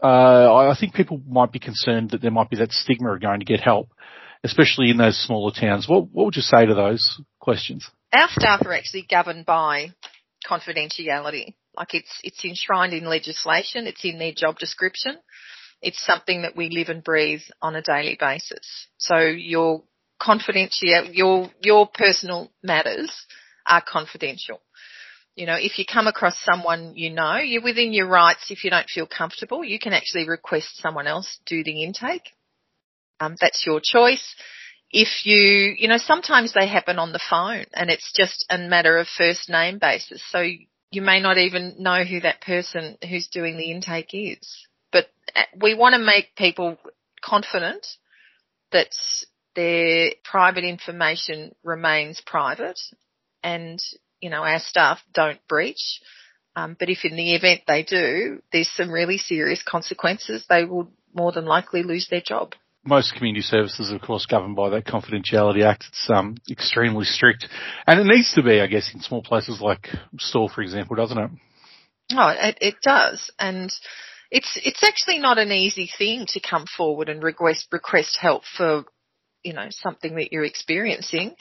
uh, 0.01 0.53
I 0.53 0.75
think 0.79 0.93
people 0.93 1.21
might 1.27 1.51
be 1.51 1.59
concerned 1.59 2.11
that 2.11 2.21
there 2.21 2.31
might 2.31 2.49
be 2.49 2.57
that 2.57 2.71
stigma 2.71 3.13
of 3.13 3.21
going 3.21 3.39
to 3.39 3.45
get 3.45 3.59
help. 3.59 3.89
especially 4.43 4.89
in 4.89 4.97
those 4.97 5.17
smaller 5.17 5.51
towns. 5.51 5.87
What, 5.87 6.09
what 6.11 6.25
would 6.25 6.35
you 6.35 6.41
say 6.41 6.65
to 6.65 6.73
those 6.73 7.21
questions? 7.39 7.87
Our 8.13 8.27
staff 8.29 8.61
are 8.65 8.73
actually 8.73 9.05
governed 9.09 9.45
by 9.45 9.89
confidentiality. 10.49 11.55
Like 11.75 11.93
it's, 11.93 12.19
it's 12.23 12.43
enshrined 12.43 12.93
in 12.93 13.05
legislation. 13.05 13.87
It's 13.87 14.03
in 14.03 14.19
their 14.19 14.33
job 14.35 14.59
description. 14.59 15.17
It's 15.81 16.03
something 16.05 16.43
that 16.43 16.55
we 16.55 16.69
live 16.69 16.89
and 16.89 17.03
breathe 17.03 17.41
on 17.61 17.75
a 17.75 17.81
daily 17.81 18.17
basis. 18.19 18.87
So 18.97 19.17
your 19.19 19.83
confidential, 20.21 21.05
your, 21.11 21.49
your 21.61 21.87
personal 21.87 22.51
matters 22.61 23.11
are 23.65 23.81
confidential. 23.81 24.61
You 25.35 25.45
know, 25.45 25.55
if 25.55 25.79
you 25.79 25.85
come 25.91 26.07
across 26.07 26.37
someone 26.43 26.93
you 26.95 27.09
know, 27.09 27.37
you're 27.37 27.63
within 27.63 27.93
your 27.93 28.07
rights. 28.07 28.51
If 28.51 28.63
you 28.63 28.69
don't 28.69 28.89
feel 28.89 29.07
comfortable, 29.07 29.63
you 29.63 29.79
can 29.79 29.93
actually 29.93 30.27
request 30.27 30.77
someone 30.77 31.07
else 31.07 31.39
do 31.45 31.63
the 31.63 31.83
intake. 31.83 32.29
Um, 33.19 33.35
that's 33.39 33.65
your 33.65 33.79
choice. 33.81 34.35
If 34.91 35.25
you, 35.25 35.73
you 35.77 35.87
know, 35.87 35.97
sometimes 35.97 36.53
they 36.53 36.67
happen 36.67 36.99
on 36.99 37.13
the 37.13 37.21
phone 37.29 37.65
and 37.73 37.89
it's 37.89 38.11
just 38.13 38.45
a 38.49 38.57
matter 38.57 38.97
of 38.97 39.07
first 39.07 39.49
name 39.49 39.79
basis. 39.79 40.21
So 40.29 40.45
you 40.91 41.01
may 41.01 41.21
not 41.21 41.37
even 41.37 41.75
know 41.79 42.03
who 42.03 42.19
that 42.19 42.41
person 42.41 42.97
who's 43.07 43.27
doing 43.27 43.55
the 43.55 43.71
intake 43.71 44.09
is. 44.13 44.67
But 44.91 45.07
uh, 45.35 45.41
we 45.61 45.73
want 45.73 45.93
to 45.93 45.99
make 45.99 46.35
people 46.35 46.77
confident 47.23 47.85
that 48.71 48.89
their 49.55 50.11
private 50.23 50.63
information 50.63 51.53
remains 51.63 52.21
private 52.25 52.79
and, 53.43 53.79
you 54.19 54.29
know, 54.29 54.43
our 54.43 54.59
staff 54.59 54.99
don't 55.13 55.45
breach. 55.47 56.01
Um, 56.55 56.75
but 56.77 56.89
if 56.89 57.05
in 57.05 57.15
the 57.15 57.35
event 57.35 57.61
they 57.67 57.83
do, 57.83 58.41
there's 58.51 58.69
some 58.71 58.91
really 58.91 59.17
serious 59.17 59.63
consequences. 59.63 60.45
They 60.49 60.65
will 60.65 60.91
more 61.13 61.31
than 61.31 61.45
likely 61.45 61.83
lose 61.83 62.07
their 62.09 62.21
job. 62.21 62.53
Most 62.83 63.13
community 63.13 63.43
services, 63.43 63.91
of 63.91 64.01
course, 64.01 64.25
governed 64.25 64.55
by 64.55 64.69
that 64.69 64.85
Confidentiality 64.85 65.63
Act. 65.63 65.85
It's 65.89 66.09
um, 66.09 66.37
extremely 66.49 67.05
strict, 67.05 67.47
and 67.85 67.99
it 67.99 68.05
needs 68.05 68.33
to 68.33 68.41
be, 68.41 68.59
I 68.59 68.65
guess, 68.65 68.91
in 68.93 69.01
small 69.01 69.21
places 69.21 69.61
like 69.61 69.87
Stawell, 70.17 70.49
for 70.49 70.61
example, 70.61 70.95
doesn't 70.95 71.17
it? 71.17 71.29
Oh, 72.13 72.35
it, 72.35 72.57
it 72.59 72.75
does, 72.81 73.29
and 73.37 73.71
it's 74.31 74.57
it's 74.63 74.83
actually 74.83 75.19
not 75.19 75.37
an 75.37 75.51
easy 75.51 75.89
thing 75.97 76.25
to 76.29 76.39
come 76.39 76.65
forward 76.77 77.09
and 77.09 77.21
request 77.21 77.67
request 77.71 78.17
help 78.19 78.43
for 78.57 78.85
you 79.43 79.53
know, 79.53 79.67
something 79.69 80.15
that 80.15 80.31
you're 80.31 80.45
experiencing, 80.45 81.35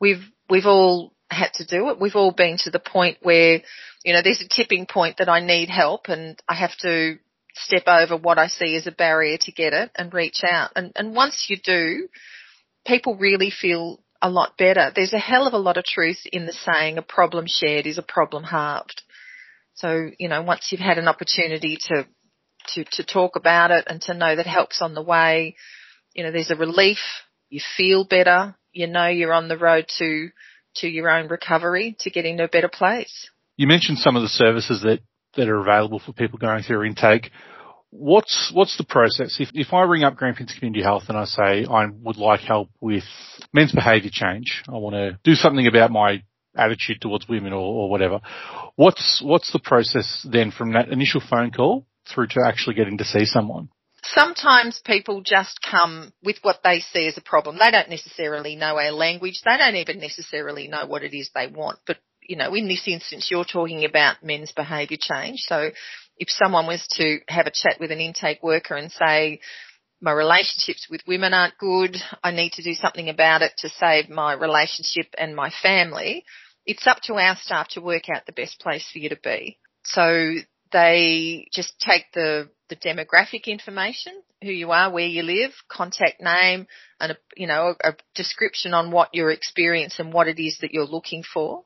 we've, 0.00 0.22
we've 0.48 0.66
all 0.66 1.12
had 1.30 1.52
to 1.54 1.66
do 1.66 1.88
it. 1.90 2.00
We've 2.00 2.16
all 2.16 2.32
been 2.32 2.56
to 2.58 2.70
the 2.70 2.78
point 2.78 3.18
where, 3.22 3.62
you 4.04 4.12
know, 4.12 4.22
there's 4.22 4.42
a 4.42 4.48
tipping 4.48 4.86
point 4.86 5.18
that 5.18 5.28
I 5.28 5.40
need 5.40 5.68
help 5.68 6.08
and 6.08 6.40
I 6.48 6.54
have 6.54 6.76
to 6.82 7.18
step 7.54 7.84
over 7.86 8.16
what 8.16 8.38
I 8.38 8.48
see 8.48 8.76
as 8.76 8.86
a 8.86 8.92
barrier 8.92 9.38
to 9.40 9.52
get 9.52 9.72
it 9.72 9.90
and 9.96 10.12
reach 10.12 10.42
out. 10.48 10.72
And, 10.76 10.92
and 10.94 11.14
once 11.14 11.46
you 11.48 11.56
do, 11.62 12.08
people 12.86 13.16
really 13.16 13.50
feel 13.50 14.00
a 14.22 14.30
lot 14.30 14.56
better. 14.56 14.92
There's 14.94 15.12
a 15.12 15.18
hell 15.18 15.46
of 15.46 15.54
a 15.54 15.58
lot 15.58 15.78
of 15.78 15.84
truth 15.84 16.20
in 16.30 16.46
the 16.46 16.52
saying 16.52 16.98
a 16.98 17.02
problem 17.02 17.46
shared 17.48 17.86
is 17.86 17.98
a 17.98 18.02
problem 18.02 18.44
halved. 18.44 19.02
So, 19.74 20.10
you 20.18 20.28
know, 20.28 20.42
once 20.42 20.68
you've 20.70 20.80
had 20.80 20.98
an 20.98 21.08
opportunity 21.08 21.76
to, 21.88 22.06
to, 22.74 22.84
to 22.92 23.04
talk 23.04 23.36
about 23.36 23.70
it 23.70 23.84
and 23.86 24.00
to 24.02 24.14
know 24.14 24.36
that 24.36 24.46
help's 24.46 24.80
on 24.82 24.94
the 24.94 25.02
way, 25.02 25.56
you 26.14 26.22
know, 26.22 26.32
there's 26.32 26.50
a 26.50 26.56
relief 26.56 26.98
you 27.48 27.60
feel 27.76 28.04
better, 28.04 28.56
you 28.72 28.86
know 28.86 29.06
you're 29.06 29.32
on 29.32 29.48
the 29.48 29.56
road 29.56 29.86
to, 29.98 30.28
to 30.76 30.88
your 30.88 31.10
own 31.10 31.28
recovery 31.28 31.96
to 32.00 32.10
getting 32.10 32.32
into 32.32 32.44
a 32.44 32.48
better 32.48 32.68
place. 32.68 33.30
You 33.56 33.66
mentioned 33.66 33.98
some 33.98 34.16
of 34.16 34.22
the 34.22 34.28
services 34.28 34.82
that, 34.82 35.00
that 35.36 35.48
are 35.48 35.60
available 35.60 36.00
for 36.04 36.12
people 36.12 36.38
going 36.38 36.62
through 36.62 36.84
intake. 36.84 37.30
What's, 37.90 38.50
what's 38.52 38.76
the 38.76 38.84
process? 38.84 39.38
If, 39.40 39.48
if 39.54 39.72
I 39.72 39.82
ring 39.82 40.04
up 40.04 40.16
Grampians 40.16 40.54
Community 40.58 40.82
Health 40.82 41.04
and 41.08 41.16
I 41.16 41.24
say 41.24 41.64
I 41.64 41.86
would 41.86 42.16
like 42.16 42.40
help 42.40 42.68
with 42.80 43.04
men's 43.52 43.72
behaviour 43.72 44.10
change, 44.12 44.62
I 44.68 44.72
want 44.72 44.94
to 44.94 45.18
do 45.24 45.34
something 45.34 45.66
about 45.66 45.90
my 45.90 46.22
attitude 46.54 47.00
towards 47.00 47.28
women 47.28 47.52
or, 47.52 47.60
or 47.60 47.90
whatever. 47.90 48.20
What's, 48.74 49.22
what's 49.24 49.52
the 49.52 49.58
process 49.58 50.26
then 50.30 50.50
from 50.50 50.72
that 50.72 50.88
initial 50.88 51.22
phone 51.30 51.50
call 51.50 51.86
through 52.06 52.28
to 52.28 52.44
actually 52.46 52.74
getting 52.74 52.98
to 52.98 53.04
see 53.04 53.24
someone? 53.24 53.68
sometimes 54.14 54.80
people 54.84 55.22
just 55.22 55.60
come 55.68 56.12
with 56.22 56.36
what 56.42 56.60
they 56.62 56.80
see 56.80 57.06
as 57.06 57.16
a 57.16 57.22
problem. 57.22 57.58
They 57.58 57.70
don't 57.70 57.90
necessarily 57.90 58.56
know 58.56 58.78
our 58.78 58.92
language. 58.92 59.42
They 59.44 59.56
don't 59.56 59.76
even 59.76 60.00
necessarily 60.00 60.68
know 60.68 60.86
what 60.86 61.02
it 61.02 61.16
is 61.16 61.30
they 61.34 61.46
want. 61.46 61.78
But, 61.86 61.98
you 62.22 62.36
know, 62.36 62.54
in 62.54 62.68
this 62.68 62.86
instance, 62.86 63.28
you're 63.30 63.44
talking 63.44 63.84
about 63.84 64.22
men's 64.22 64.52
behaviour 64.52 64.98
change. 65.00 65.40
So 65.40 65.70
if 66.18 66.28
someone 66.30 66.66
was 66.66 66.86
to 66.92 67.18
have 67.28 67.46
a 67.46 67.52
chat 67.52 67.78
with 67.80 67.90
an 67.90 68.00
intake 68.00 68.42
worker 68.42 68.74
and 68.74 68.90
say, 68.90 69.40
my 70.00 70.12
relationships 70.12 70.88
with 70.90 71.00
women 71.06 71.32
aren't 71.32 71.58
good, 71.58 71.96
I 72.22 72.30
need 72.30 72.52
to 72.52 72.62
do 72.62 72.74
something 72.74 73.08
about 73.08 73.42
it 73.42 73.52
to 73.58 73.68
save 73.70 74.10
my 74.10 74.34
relationship 74.34 75.06
and 75.16 75.34
my 75.34 75.50
family, 75.62 76.24
it's 76.66 76.86
up 76.86 77.00
to 77.02 77.14
our 77.14 77.36
staff 77.36 77.68
to 77.68 77.80
work 77.80 78.08
out 78.14 78.26
the 78.26 78.32
best 78.32 78.60
place 78.60 78.86
for 78.92 78.98
you 78.98 79.08
to 79.08 79.18
be. 79.22 79.58
So 79.84 80.34
they 80.76 81.48
just 81.52 81.72
take 81.80 82.04
the, 82.12 82.50
the 82.68 82.76
demographic 82.76 83.46
information, 83.46 84.12
who 84.42 84.50
you 84.50 84.72
are, 84.72 84.92
where 84.92 85.06
you 85.06 85.22
live, 85.22 85.52
contact 85.70 86.20
name, 86.20 86.66
and 87.00 87.12
a, 87.12 87.16
you 87.34 87.46
know, 87.46 87.74
a, 87.82 87.94
description 88.14 88.74
on 88.74 88.90
what 88.90 89.14
your 89.14 89.30
experience 89.30 89.98
and 89.98 90.12
what 90.12 90.28
it 90.28 90.38
is 90.38 90.58
that 90.60 90.72
you're 90.72 90.84
looking 90.84 91.22
for. 91.32 91.64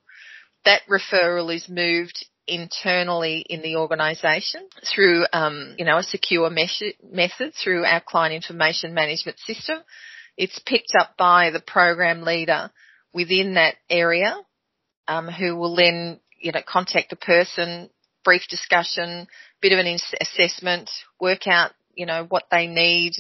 That 0.65 0.83
referral 0.89 1.53
is 1.53 1.69
moved 1.69 2.25
internally 2.47 3.45
in 3.49 3.63
the 3.63 3.77
organisation 3.77 4.69
through, 4.95 5.25
um, 5.33 5.75
you 5.77 5.85
know, 5.85 5.99
a 5.99 6.05
secure 6.05 6.49
method 6.49 7.55
through 7.55 7.85
our 7.85 8.01
client 8.01 8.35
information 8.35 8.95
management 8.95 9.41
system. 9.41 9.79
It's 10.37 10.61
picked 10.65 10.93
up 10.97 11.17
by 11.17 11.51
the 11.51 11.61
program 11.61 12.23
leader 12.23 12.71
within 13.13 13.55
that 13.55 13.75
area, 13.89 14.37
um, 15.09 15.27
who 15.27 15.57
will 15.57 15.75
then, 15.75 16.21
you 16.39 16.53
know, 16.53 16.63
contact 16.65 17.11
the 17.11 17.17
person, 17.17 17.91
brief 18.25 18.43
discussion, 18.49 19.27
bit 19.61 19.73
of 19.73 19.79
an 19.79 19.99
assessment, 20.21 20.91
work 21.21 21.47
out, 21.47 21.73
you 21.95 22.07
know, 22.07 22.25
what 22.29 22.45
they 22.51 22.67
need, 22.67 23.15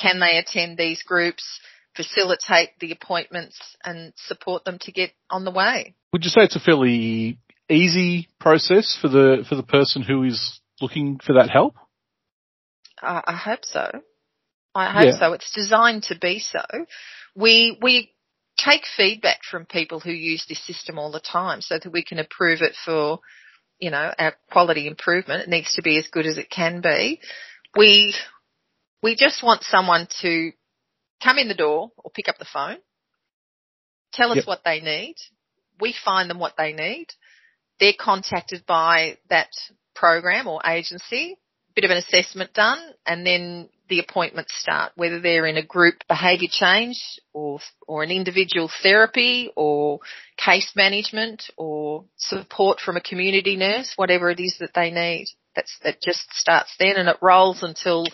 can 0.00 0.20
they 0.20 0.38
attend 0.38 0.78
these 0.78 1.02
groups, 1.02 1.60
facilitate 1.96 2.70
the 2.80 2.92
appointments 2.92 3.58
and 3.84 4.12
support 4.16 4.64
them 4.64 4.78
to 4.82 4.92
get 4.92 5.10
on 5.30 5.44
the 5.44 5.50
way. 5.50 5.94
Would 6.12 6.24
you 6.24 6.30
say 6.30 6.42
it's 6.42 6.56
a 6.56 6.60
fairly 6.60 7.38
easy 7.68 8.28
process 8.40 8.98
for 9.00 9.08
the 9.08 9.44
for 9.48 9.54
the 9.54 9.62
person 9.62 10.02
who 10.02 10.24
is 10.24 10.60
looking 10.80 11.18
for 11.24 11.34
that 11.34 11.50
help? 11.50 11.74
I, 13.00 13.22
I 13.26 13.36
hope 13.36 13.64
so. 13.64 13.90
I 14.74 14.92
hope 14.92 15.04
yeah. 15.04 15.18
so. 15.18 15.32
It's 15.32 15.52
designed 15.54 16.04
to 16.04 16.18
be 16.18 16.38
so. 16.38 16.64
We 17.34 17.78
we 17.82 18.12
take 18.58 18.82
feedback 18.96 19.40
from 19.50 19.66
people 19.66 20.00
who 20.00 20.12
use 20.12 20.44
this 20.48 20.64
system 20.66 20.98
all 20.98 21.10
the 21.10 21.20
time 21.20 21.60
so 21.60 21.78
that 21.82 21.92
we 21.92 22.04
can 22.04 22.18
approve 22.18 22.60
it 22.60 22.74
for 22.84 23.20
you 23.78 23.90
know, 23.90 24.12
our 24.18 24.34
quality 24.50 24.86
improvement. 24.86 25.42
It 25.42 25.48
needs 25.48 25.74
to 25.74 25.82
be 25.82 25.98
as 25.98 26.08
good 26.08 26.26
as 26.26 26.38
it 26.38 26.50
can 26.50 26.80
be. 26.80 27.20
We, 27.76 28.14
we 29.02 29.16
just 29.16 29.42
want 29.42 29.64
someone 29.64 30.06
to 30.20 30.52
come 31.22 31.38
in 31.38 31.48
the 31.48 31.54
door 31.54 31.90
or 31.96 32.10
pick 32.10 32.28
up 32.28 32.38
the 32.38 32.44
phone, 32.44 32.78
tell 34.12 34.30
us 34.30 34.36
yep. 34.36 34.46
what 34.46 34.62
they 34.64 34.80
need. 34.80 35.14
We 35.80 35.94
find 36.04 36.28
them 36.28 36.38
what 36.38 36.54
they 36.56 36.72
need. 36.72 37.08
They're 37.80 37.94
contacted 37.98 38.64
by 38.66 39.18
that 39.30 39.48
program 39.94 40.46
or 40.46 40.60
agency, 40.66 41.38
bit 41.74 41.84
of 41.84 41.90
an 41.90 41.98
assessment 41.98 42.52
done, 42.54 42.78
and 43.06 43.26
then 43.26 43.68
the 43.88 44.00
appointments 44.00 44.52
start, 44.58 44.92
whether 44.96 45.20
they're 45.20 45.46
in 45.46 45.56
a 45.56 45.64
group 45.64 45.96
behaviour 46.08 46.48
change 46.50 47.20
or, 47.32 47.58
or 47.86 48.02
an 48.02 48.10
individual 48.10 48.70
therapy 48.82 49.50
or 49.54 50.00
case 50.36 50.72
management 50.74 51.44
or 51.56 52.04
support 52.16 52.80
from 52.80 52.96
a 52.96 53.02
community 53.02 53.56
nurse, 53.56 53.92
whatever 53.96 54.30
it 54.30 54.40
is 54.40 54.56
that 54.60 54.72
they 54.74 54.90
need. 54.90 55.26
That's, 55.54 55.78
that 55.84 56.00
just 56.00 56.32
starts 56.32 56.74
then 56.78 56.96
and 56.96 57.08
it 57.08 57.18
rolls 57.20 57.62
until 57.62 58.06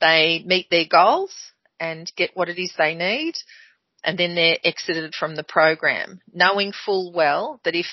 they 0.00 0.42
meet 0.44 0.68
their 0.70 0.84
goals 0.84 1.34
and 1.80 2.10
get 2.16 2.32
what 2.34 2.50
it 2.50 2.58
is 2.58 2.74
they 2.76 2.94
need 2.94 3.34
and 4.06 4.16
then 4.16 4.34
they're 4.34 4.58
exited 4.62 5.14
from 5.14 5.34
the 5.34 5.42
program, 5.42 6.20
knowing 6.32 6.72
full 6.72 7.12
well 7.12 7.60
that 7.64 7.74
if 7.74 7.86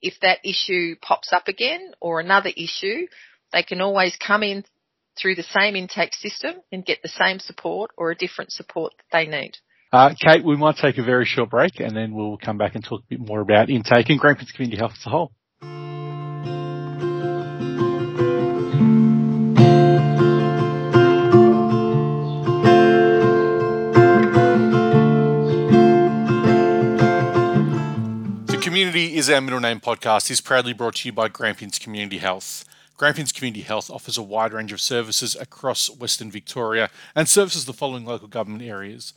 if 0.00 0.14
that 0.20 0.38
issue 0.44 0.94
pops 1.00 1.32
up 1.32 1.48
again 1.48 1.92
or 2.00 2.20
another 2.20 2.50
issue, 2.56 3.06
they 3.52 3.62
can 3.62 3.80
always 3.80 4.16
come 4.16 4.42
in 4.42 4.64
through 5.18 5.34
the 5.34 5.42
same 5.42 5.76
intake 5.76 6.14
system 6.14 6.54
and 6.70 6.84
get 6.84 7.02
the 7.02 7.08
same 7.08 7.38
support 7.38 7.90
or 7.96 8.10
a 8.10 8.16
different 8.16 8.52
support 8.52 8.92
that 8.96 9.04
they 9.12 9.26
need. 9.26 9.52
Uh, 9.92 10.14
Kate, 10.20 10.44
we 10.44 10.56
might 10.56 10.76
take 10.76 10.98
a 10.98 11.02
very 11.02 11.24
short 11.24 11.50
break 11.50 11.80
and 11.80 11.96
then 11.96 12.12
we'll 12.12 12.36
come 12.36 12.58
back 12.58 12.74
and 12.74 12.84
talk 12.84 13.00
a 13.00 13.06
bit 13.08 13.20
more 13.20 13.40
about 13.40 13.70
intake 13.70 14.10
and 14.10 14.18
Grampians 14.18 14.52
Community 14.52 14.78
Health 14.78 14.92
as 14.98 15.06
a 15.06 15.10
whole. 15.10 15.32
The 28.46 28.60
Community 28.60 29.16
is 29.16 29.30
our 29.30 29.40
middle 29.40 29.60
name 29.60 29.80
podcast 29.80 30.30
is 30.30 30.40
proudly 30.40 30.74
brought 30.74 30.96
to 30.96 31.08
you 31.08 31.12
by 31.12 31.28
Grampians 31.28 31.78
Community 31.78 32.18
Health. 32.18 32.64
Grampians 32.96 33.30
Community 33.30 33.60
Health 33.60 33.90
offers 33.90 34.16
a 34.16 34.22
wide 34.22 34.54
range 34.54 34.72
of 34.72 34.80
services 34.80 35.36
across 35.36 35.90
Western 35.90 36.30
Victoria 36.30 36.88
and 37.14 37.28
services 37.28 37.66
the 37.66 37.74
following 37.74 38.06
local 38.06 38.26
government 38.26 38.62
areas 38.62 39.12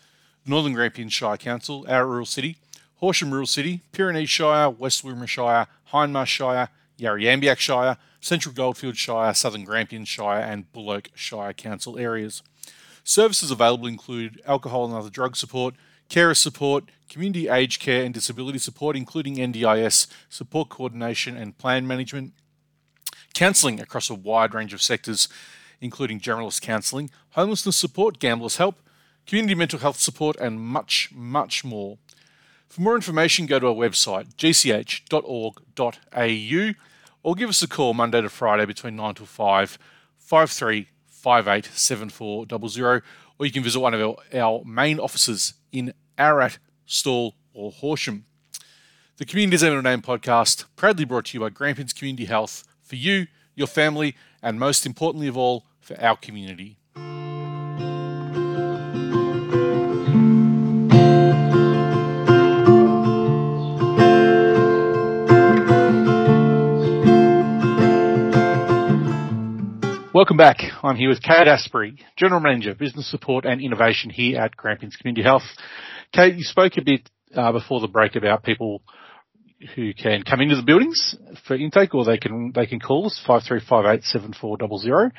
Northern 0.45 0.73
Grampians 0.73 1.13
Shire 1.13 1.37
Council, 1.37 1.85
our 1.87 2.05
rural 2.05 2.25
city, 2.25 2.57
Horsham 2.95 3.31
Rural 3.31 3.45
City, 3.45 3.81
Pyrenees 3.93 4.29
Shire, 4.29 4.69
West 4.69 5.05
Wimmera 5.05 5.27
Shire, 5.27 5.67
Hindmarsh 5.93 6.27
Shire, 6.27 6.69
Yarriambiack 6.97 7.57
Shire, 7.57 7.97
Central 8.19 8.53
Goldfield 8.53 8.97
Shire, 8.97 9.33
Southern 9.33 9.63
Grampians 9.63 10.09
Shire, 10.09 10.41
and 10.41 10.71
Buloke 10.73 11.07
Shire 11.13 11.53
Council 11.53 11.97
areas. 11.97 12.41
Services 13.03 13.51
available 13.51 13.87
include 13.87 14.41
alcohol 14.45 14.85
and 14.85 14.93
other 14.93 15.09
drug 15.09 15.35
support, 15.37 15.75
carer 16.09 16.35
support, 16.35 16.85
community 17.09 17.47
aged 17.47 17.81
care 17.81 18.03
and 18.03 18.13
disability 18.13 18.59
support, 18.59 18.97
including 18.97 19.35
NDIS, 19.35 20.07
support 20.29 20.69
coordination 20.69 21.37
and 21.37 21.57
plan 21.57 21.87
management, 21.87 22.33
counselling 23.33 23.79
across 23.79 24.09
a 24.09 24.15
wide 24.15 24.53
range 24.53 24.73
of 24.73 24.81
sectors, 24.81 25.29
including 25.81 26.19
generalist 26.19 26.61
counselling, 26.61 27.09
homelessness 27.31 27.77
support, 27.77 28.19
gamblers 28.19 28.57
help, 28.57 28.79
community 29.25 29.55
mental 29.55 29.79
health 29.79 29.99
support, 29.99 30.35
and 30.37 30.59
much, 30.59 31.09
much 31.13 31.63
more. 31.63 31.97
For 32.67 32.81
more 32.81 32.95
information, 32.95 33.45
go 33.47 33.59
to 33.59 33.67
our 33.67 33.73
website, 33.73 34.35
gch.org.au, 34.35 35.13
or 37.23 37.35
give 37.35 37.49
us 37.49 37.61
a 37.61 37.67
call 37.67 37.93
Monday 37.93 38.21
to 38.21 38.29
Friday 38.29 38.65
between 38.65 38.95
9 38.95 39.15
to 39.15 39.25
5, 39.25 39.77
5358 40.17 41.65
7400, 41.65 43.03
or 43.39 43.45
you 43.45 43.51
can 43.51 43.63
visit 43.63 43.79
one 43.79 43.93
of 43.93 44.01
our, 44.01 44.15
our 44.33 44.63
main 44.65 44.99
offices 44.99 45.55
in 45.71 45.93
Ararat, 46.17 46.59
Stawell, 46.85 47.35
or 47.53 47.71
Horsham. 47.71 48.25
The 49.17 49.25
Community 49.25 49.55
Is 49.55 49.63
Our 49.63 49.81
Name 49.81 50.01
podcast, 50.01 50.65
proudly 50.75 51.05
brought 51.05 51.25
to 51.25 51.37
you 51.37 51.41
by 51.41 51.49
Grampians 51.49 51.91
Community 51.91 52.25
Health 52.25 52.63
for 52.89 52.95
you, 52.95 53.27
your 53.55 53.67
family, 53.67 54.15
and 54.41 54.59
most 54.59 54.85
importantly 54.85 55.27
of 55.27 55.37
all, 55.37 55.63
for 55.79 55.99
our 56.01 56.17
community. 56.17 56.77
Welcome 70.11 70.37
back. 70.37 70.57
I'm 70.83 70.97
here 70.97 71.07
with 71.07 71.21
Kate 71.21 71.47
Asprey, 71.47 71.97
General 72.17 72.41
Manager, 72.41 72.73
Business 72.73 73.09
Support 73.09 73.45
and 73.45 73.61
Innovation 73.61 74.09
here 74.09 74.41
at 74.41 74.57
Grampians 74.57 74.95
Community 74.95 75.21
Health. 75.21 75.43
Kate, 76.11 76.35
you 76.35 76.43
spoke 76.43 76.73
a 76.77 76.81
bit 76.81 77.09
uh, 77.35 77.51
before 77.51 77.79
the 77.79 77.87
break 77.87 78.15
about 78.15 78.43
people 78.43 78.81
who 79.75 79.93
can 79.93 80.23
come 80.23 80.41
into 80.41 80.55
the 80.55 80.63
buildings 80.63 81.15
for 81.47 81.55
intake, 81.55 81.93
or 81.93 82.05
they 82.05 82.17
can 82.17 82.51
they 82.53 82.65
can 82.65 82.79
call 82.79 83.05
us 83.05 83.21
five 83.25 83.43
three 83.43 83.61
five 83.67 83.85
eight 83.85 84.03
seven 84.03 84.33
four 84.33 84.57
double 84.57 84.77
zero 84.77 85.11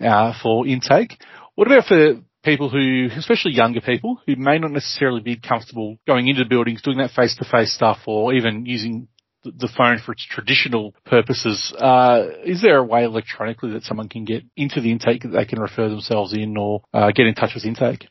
uh, 0.00 0.32
for 0.42 0.66
intake. 0.66 1.18
What 1.54 1.66
about 1.66 1.86
for 1.86 2.20
people 2.44 2.68
who, 2.68 3.08
especially 3.16 3.52
younger 3.52 3.80
people, 3.80 4.20
who 4.26 4.36
may 4.36 4.58
not 4.58 4.70
necessarily 4.70 5.20
be 5.20 5.36
comfortable 5.36 5.98
going 6.06 6.28
into 6.28 6.44
the 6.44 6.48
buildings, 6.48 6.82
doing 6.82 6.98
that 6.98 7.10
face 7.10 7.36
to 7.36 7.44
face 7.44 7.72
stuff, 7.72 7.98
or 8.06 8.34
even 8.34 8.66
using 8.66 9.08
the 9.44 9.72
phone 9.76 9.98
for 10.04 10.12
its 10.12 10.26
traditional 10.26 10.94
purposes. 11.04 11.72
Uh, 11.78 12.26
is 12.44 12.62
there 12.62 12.78
a 12.78 12.84
way 12.84 13.04
electronically 13.04 13.72
that 13.72 13.84
someone 13.84 14.08
can 14.08 14.24
get 14.24 14.42
into 14.56 14.80
the 14.80 14.90
intake 14.90 15.22
that 15.22 15.28
they 15.28 15.44
can 15.44 15.60
refer 15.60 15.88
themselves 15.88 16.32
in 16.32 16.56
or 16.56 16.82
uh, 16.92 17.10
get 17.12 17.26
in 17.26 17.34
touch 17.34 17.54
with 17.54 17.64
intake? 17.64 18.08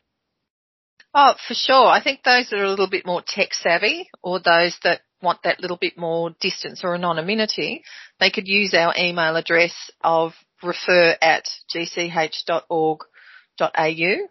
Oh, 1.14 1.34
for 1.48 1.54
sure. 1.54 1.86
I 1.86 2.02
think 2.02 2.22
those 2.22 2.50
that 2.50 2.58
are 2.58 2.64
a 2.64 2.70
little 2.70 2.90
bit 2.90 3.06
more 3.06 3.22
tech 3.26 3.54
savvy 3.54 4.08
or 4.22 4.38
those 4.38 4.76
that 4.84 5.00
want 5.22 5.42
that 5.44 5.60
little 5.60 5.78
bit 5.80 5.96
more 5.96 6.30
distance 6.40 6.82
or 6.84 6.94
anonymity, 6.94 7.82
they 8.20 8.30
could 8.30 8.46
use 8.46 8.74
our 8.74 8.94
email 8.98 9.36
address 9.36 9.90
of 10.02 10.32
refer 10.62 11.16
at 11.20 11.44
gch.org.au. 11.74 12.98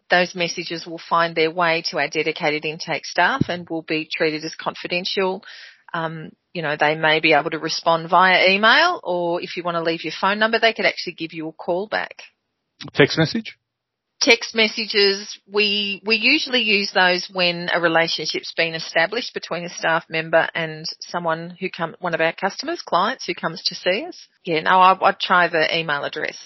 Those 0.10 0.36
messages 0.36 0.86
will 0.86 1.02
find 1.10 1.36
their 1.36 1.52
way 1.52 1.84
to 1.90 2.00
our 2.00 2.08
dedicated 2.08 2.66
intake 2.66 3.06
staff 3.06 3.46
and 3.48 3.68
will 3.70 3.82
be 3.84 4.08
treated 4.12 4.44
as 4.44 4.56
confidential. 4.56 5.44
Um, 5.94 6.32
you 6.54 6.62
know, 6.62 6.76
they 6.80 6.96
may 6.96 7.20
be 7.20 7.34
able 7.34 7.52
to 7.52 7.60
respond 7.60 8.10
via 8.10 8.50
email 8.50 9.00
or 9.04 9.42
if 9.42 9.58
you 9.58 9.64
want 9.64 9.76
to 9.76 9.84
leave 9.84 10.04
your 10.04 10.14
phone 10.20 10.40
number, 10.40 10.60
they 10.60 10.74
could 10.74 10.86
actually 10.86 11.14
give 11.14 11.34
you 11.34 11.48
a 11.48 11.54
call 11.54 11.88
back. 11.88 12.24
Text 12.94 13.18
message? 13.18 13.58
Text 14.26 14.56
messages, 14.56 15.40
we, 15.48 16.02
we 16.04 16.16
usually 16.16 16.62
use 16.62 16.92
those 16.92 17.30
when 17.32 17.70
a 17.72 17.80
relationship's 17.80 18.52
been 18.58 18.74
established 18.74 19.36
between 19.36 19.66
a 19.66 19.70
staff 19.70 20.04
member 20.10 20.50
and 20.56 20.84
someone 21.00 21.56
who 21.60 21.70
come, 21.70 21.96
one 22.00 22.16
of 22.16 22.22
our 22.22 22.34
customers, 22.34 22.82
clients 22.82 23.28
who 23.28 23.36
comes 23.36 23.62
to 23.66 23.76
see 23.76 24.04
us. 24.04 24.28
Yeah, 24.44 24.62
no, 24.62 24.80
I, 24.80 24.98
I'd 25.00 25.20
try 25.20 25.48
the 25.48 25.78
email 25.78 26.04
address. 26.04 26.40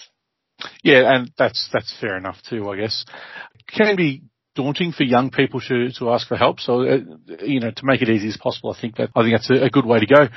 Yeah, 0.84 1.10
and 1.14 1.32
that's, 1.38 1.70
that's 1.72 1.96
fair 1.98 2.18
enough 2.18 2.36
too, 2.50 2.68
I 2.68 2.76
guess. 2.76 3.06
Can 3.66 3.96
be 3.96 4.24
daunting 4.54 4.92
for 4.92 5.04
young 5.04 5.30
people 5.30 5.60
to, 5.60 5.90
to 5.92 6.10
ask 6.10 6.28
for 6.28 6.36
help. 6.36 6.60
So, 6.60 6.82
uh, 6.82 6.98
you 7.42 7.60
know, 7.60 7.70
to 7.70 7.82
make 7.86 8.02
it 8.02 8.10
easy 8.10 8.28
as 8.28 8.36
possible, 8.36 8.74
I 8.76 8.78
think 8.78 8.96
that, 8.96 9.08
I 9.16 9.22
think 9.22 9.32
that's 9.32 9.48
a, 9.48 9.64
a 9.64 9.70
good 9.70 9.86
way 9.86 10.00
to 10.00 10.06
go. 10.06 10.28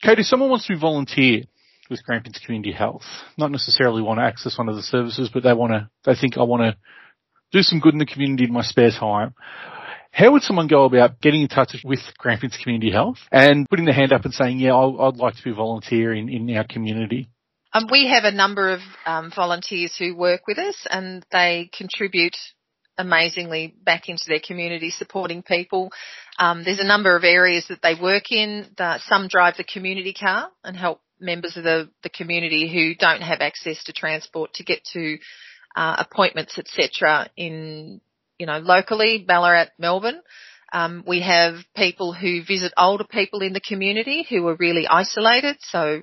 Kate, 0.00 0.18
if 0.18 0.24
someone 0.24 0.48
wants 0.48 0.66
to 0.68 0.78
volunteer 0.78 1.42
with 1.90 2.04
Grampians 2.04 2.40
Community 2.44 2.72
Health, 2.72 3.02
not 3.36 3.50
necessarily 3.50 4.02
want 4.02 4.18
to 4.18 4.24
access 4.24 4.56
one 4.56 4.68
of 4.68 4.76
the 4.76 4.82
services, 4.82 5.30
but 5.32 5.42
they 5.42 5.52
want 5.52 5.72
to, 5.72 5.90
they 6.04 6.14
think 6.14 6.38
I 6.38 6.44
want 6.44 6.62
to 6.62 6.76
do 7.52 7.62
some 7.62 7.80
good 7.80 7.94
in 7.94 7.98
the 7.98 8.06
community 8.06 8.44
in 8.44 8.52
my 8.52 8.62
spare 8.62 8.90
time. 8.90 9.34
How 10.12 10.32
would 10.32 10.42
someone 10.42 10.66
go 10.66 10.84
about 10.84 11.20
getting 11.20 11.42
in 11.42 11.48
touch 11.48 11.76
with 11.84 12.00
Grampians 12.18 12.58
Community 12.62 12.90
Health 12.90 13.18
and 13.30 13.68
putting 13.68 13.84
their 13.84 13.94
hand 13.94 14.12
up 14.12 14.24
and 14.24 14.34
saying, 14.34 14.58
yeah, 14.58 14.74
i 14.74 15.06
would 15.06 15.16
like 15.16 15.36
to 15.36 15.42
be 15.42 15.50
a 15.50 15.54
volunteer 15.54 16.12
in 16.12 16.28
in 16.28 16.56
our 16.56 16.64
community? 16.64 17.28
Um, 17.72 17.86
we 17.90 18.08
have 18.08 18.24
a 18.24 18.32
number 18.34 18.72
of 18.72 18.80
um, 19.06 19.30
volunteers 19.34 19.94
who 19.96 20.16
work 20.16 20.42
with 20.48 20.58
us 20.58 20.86
and 20.90 21.24
they 21.30 21.70
contribute 21.76 22.36
amazingly 22.98 23.74
back 23.82 24.08
into 24.08 24.24
their 24.26 24.40
community 24.44 24.90
supporting 24.90 25.42
people. 25.42 25.90
Um, 26.38 26.64
there's 26.64 26.80
a 26.80 26.86
number 26.86 27.16
of 27.16 27.22
areas 27.22 27.66
that 27.68 27.80
they 27.82 27.94
work 28.00 28.32
in. 28.32 28.66
The, 28.76 28.98
some 29.06 29.28
drive 29.28 29.56
the 29.56 29.64
community 29.64 30.12
car 30.12 30.50
and 30.64 30.76
help 30.76 31.00
members 31.20 31.56
of 31.56 31.64
the, 31.64 31.90
the 32.02 32.08
community 32.08 32.72
who 32.72 32.94
don't 32.94 33.22
have 33.22 33.40
access 33.40 33.82
to 33.84 33.92
transport 33.92 34.54
to 34.54 34.64
get 34.64 34.84
to 34.92 35.18
uh, 35.76 35.96
appointments, 35.98 36.58
etc. 36.58 37.28
In 37.36 38.00
you 38.38 38.46
know 38.46 38.58
locally, 38.58 39.24
Ballarat, 39.26 39.68
Melbourne. 39.78 40.20
Um, 40.72 41.02
we 41.06 41.20
have 41.22 41.56
people 41.76 42.12
who 42.12 42.44
visit 42.44 42.72
older 42.76 43.04
people 43.04 43.42
in 43.42 43.52
the 43.52 43.60
community 43.60 44.24
who 44.28 44.46
are 44.46 44.54
really 44.54 44.86
isolated. 44.86 45.56
So 45.60 46.02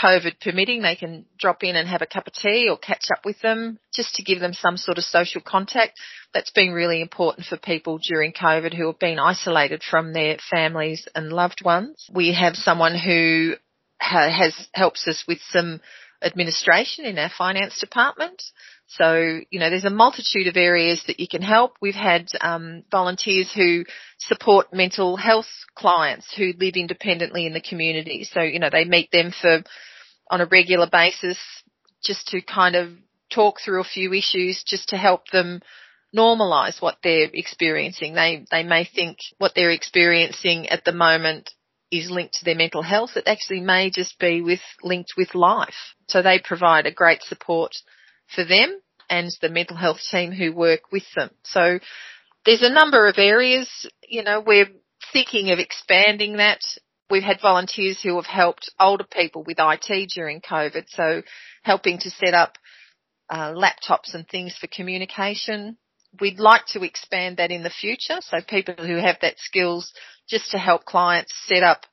COVID 0.00 0.40
permitting, 0.40 0.82
they 0.82 0.96
can 0.96 1.26
drop 1.38 1.62
in 1.62 1.76
and 1.76 1.88
have 1.88 2.02
a 2.02 2.06
cup 2.06 2.26
of 2.26 2.32
tea 2.32 2.68
or 2.70 2.78
catch 2.78 3.06
up 3.10 3.24
with 3.24 3.40
them 3.40 3.78
just 3.92 4.14
to 4.14 4.22
give 4.22 4.40
them 4.40 4.52
some 4.52 4.76
sort 4.76 4.98
of 4.98 5.04
social 5.04 5.40
contact. 5.40 5.98
That's 6.32 6.50
been 6.50 6.72
really 6.72 7.00
important 7.00 7.46
for 7.46 7.56
people 7.56 7.98
during 7.98 8.32
COVID 8.32 8.74
who 8.74 8.86
have 8.86 8.98
been 8.98 9.18
isolated 9.18 9.82
from 9.88 10.12
their 10.12 10.38
families 10.50 11.06
and 11.14 11.32
loved 11.32 11.62
ones. 11.64 12.08
We 12.12 12.34
have 12.34 12.54
someone 12.54 12.96
who 12.96 13.54
has 14.00 14.54
helps 14.72 15.06
us 15.06 15.24
with 15.28 15.38
some 15.50 15.80
administration 16.22 17.04
in 17.04 17.18
our 17.18 17.30
finance 17.36 17.78
department. 17.78 18.42
So, 18.86 19.40
you 19.50 19.60
know, 19.60 19.70
there's 19.70 19.84
a 19.84 19.90
multitude 19.90 20.48
of 20.48 20.56
areas 20.56 21.02
that 21.06 21.20
you 21.20 21.28
can 21.28 21.42
help. 21.42 21.76
We've 21.80 21.94
had 21.94 22.28
um, 22.40 22.82
volunteers 22.90 23.50
who 23.54 23.84
support 24.18 24.74
mental 24.74 25.16
health 25.16 25.46
clients 25.74 26.26
who 26.36 26.52
live 26.58 26.74
independently 26.74 27.46
in 27.46 27.52
the 27.52 27.60
community. 27.60 28.24
So, 28.24 28.40
you 28.40 28.58
know, 28.58 28.70
they 28.70 28.84
meet 28.84 29.10
them 29.12 29.32
for 29.38 29.62
on 30.30 30.40
a 30.40 30.46
regular 30.46 30.88
basis 30.90 31.38
just 32.02 32.28
to 32.28 32.40
kind 32.40 32.74
of 32.74 32.90
talk 33.32 33.58
through 33.64 33.80
a 33.80 33.84
few 33.84 34.12
issues 34.12 34.62
just 34.66 34.88
to 34.88 34.96
help 34.96 35.28
them 35.32 35.60
normalize 36.16 36.82
what 36.82 36.98
they're 37.02 37.30
experiencing. 37.32 38.14
They 38.14 38.44
they 38.50 38.64
may 38.64 38.84
think 38.84 39.18
what 39.38 39.52
they're 39.54 39.70
experiencing 39.70 40.68
at 40.68 40.84
the 40.84 40.92
moment 40.92 41.50
is 41.90 42.10
linked 42.10 42.34
to 42.34 42.44
their 42.44 42.54
mental 42.54 42.82
health. 42.82 43.16
It 43.16 43.24
actually 43.26 43.60
may 43.60 43.90
just 43.90 44.18
be 44.18 44.42
with 44.42 44.60
linked 44.82 45.14
with 45.16 45.34
life. 45.34 45.94
So 46.08 46.22
they 46.22 46.38
provide 46.38 46.86
a 46.86 46.92
great 46.92 47.22
support 47.22 47.72
for 48.34 48.44
them 48.44 48.80
and 49.08 49.30
the 49.40 49.48
mental 49.48 49.76
health 49.76 49.98
team 50.10 50.32
who 50.32 50.52
work 50.52 50.92
with 50.92 51.04
them. 51.16 51.30
So 51.42 51.80
there's 52.44 52.62
a 52.62 52.72
number 52.72 53.06
of 53.06 53.18
areas, 53.18 53.68
you 54.08 54.22
know, 54.22 54.40
we're 54.40 54.70
thinking 55.12 55.50
of 55.50 55.58
expanding 55.58 56.36
that. 56.36 56.60
We've 57.10 57.22
had 57.24 57.40
volunteers 57.42 58.00
who 58.00 58.14
have 58.16 58.26
helped 58.26 58.70
older 58.78 59.04
people 59.04 59.42
with 59.42 59.56
IT 59.58 60.10
during 60.14 60.40
COVID, 60.40 60.84
so 60.88 61.22
helping 61.64 61.98
to 61.98 62.10
set 62.10 62.34
up 62.34 62.56
uh, 63.28 63.52
laptops 63.52 64.14
and 64.14 64.28
things 64.28 64.56
for 64.56 64.68
communication. 64.68 65.76
We'd 66.20 66.40
like 66.40 66.66
to 66.68 66.82
expand 66.82 67.36
that 67.36 67.50
in 67.50 67.62
the 67.62 67.70
future, 67.70 68.18
so 68.20 68.38
people 68.46 68.74
who 68.74 68.96
have 68.96 69.18
that 69.22 69.38
skills 69.38 69.92
just 70.28 70.50
to 70.50 70.58
help 70.58 70.84
clients 70.84 71.32
set 71.46 71.62
up 71.62 71.84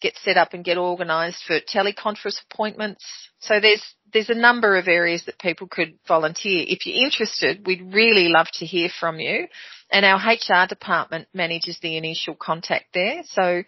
get 0.00 0.16
set 0.22 0.36
up 0.36 0.52
and 0.52 0.64
get 0.64 0.76
organised 0.76 1.42
for 1.46 1.60
teleconference 1.60 2.38
appointments. 2.50 3.02
So 3.40 3.58
there's 3.60 3.82
there's 4.12 4.28
a 4.28 4.34
number 4.34 4.76
of 4.76 4.86
areas 4.86 5.24
that 5.24 5.38
people 5.38 5.66
could 5.66 5.94
volunteer. 6.06 6.64
If 6.68 6.84
you're 6.84 7.04
interested, 7.04 7.66
we'd 7.66 7.92
really 7.92 8.28
love 8.28 8.48
to 8.54 8.66
hear 8.66 8.90
from 9.00 9.18
you. 9.18 9.48
And 9.90 10.04
our 10.04 10.18
HR 10.18 10.66
department 10.68 11.28
manages 11.32 11.78
the 11.80 11.96
initial 11.96 12.34
contact 12.34 12.86
there. 12.92 13.22
So 13.24 13.62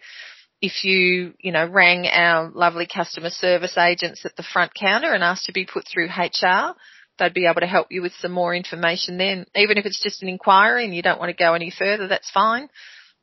if 0.61 0.83
you, 0.83 1.33
you 1.39 1.51
know, 1.51 1.67
rang 1.67 2.07
our 2.07 2.49
lovely 2.49 2.87
customer 2.87 3.29
service 3.29 3.77
agents 3.77 4.25
at 4.25 4.35
the 4.35 4.43
front 4.43 4.73
counter 4.73 5.13
and 5.13 5.23
asked 5.23 5.45
to 5.45 5.53
be 5.53 5.65
put 5.65 5.85
through 5.87 6.07
HR, 6.07 6.75
they'd 7.17 7.33
be 7.33 7.47
able 7.47 7.61
to 7.61 7.67
help 7.67 7.87
you 7.89 8.01
with 8.01 8.13
some 8.19 8.31
more 8.31 8.55
information 8.55 9.17
then. 9.17 9.45
Even 9.55 9.77
if 9.77 9.85
it's 9.85 10.01
just 10.01 10.21
an 10.21 10.29
inquiry 10.29 10.85
and 10.85 10.95
you 10.95 11.01
don't 11.01 11.19
want 11.19 11.29
to 11.29 11.43
go 11.43 11.53
any 11.53 11.71
further, 11.71 12.07
that's 12.07 12.31
fine. 12.31 12.69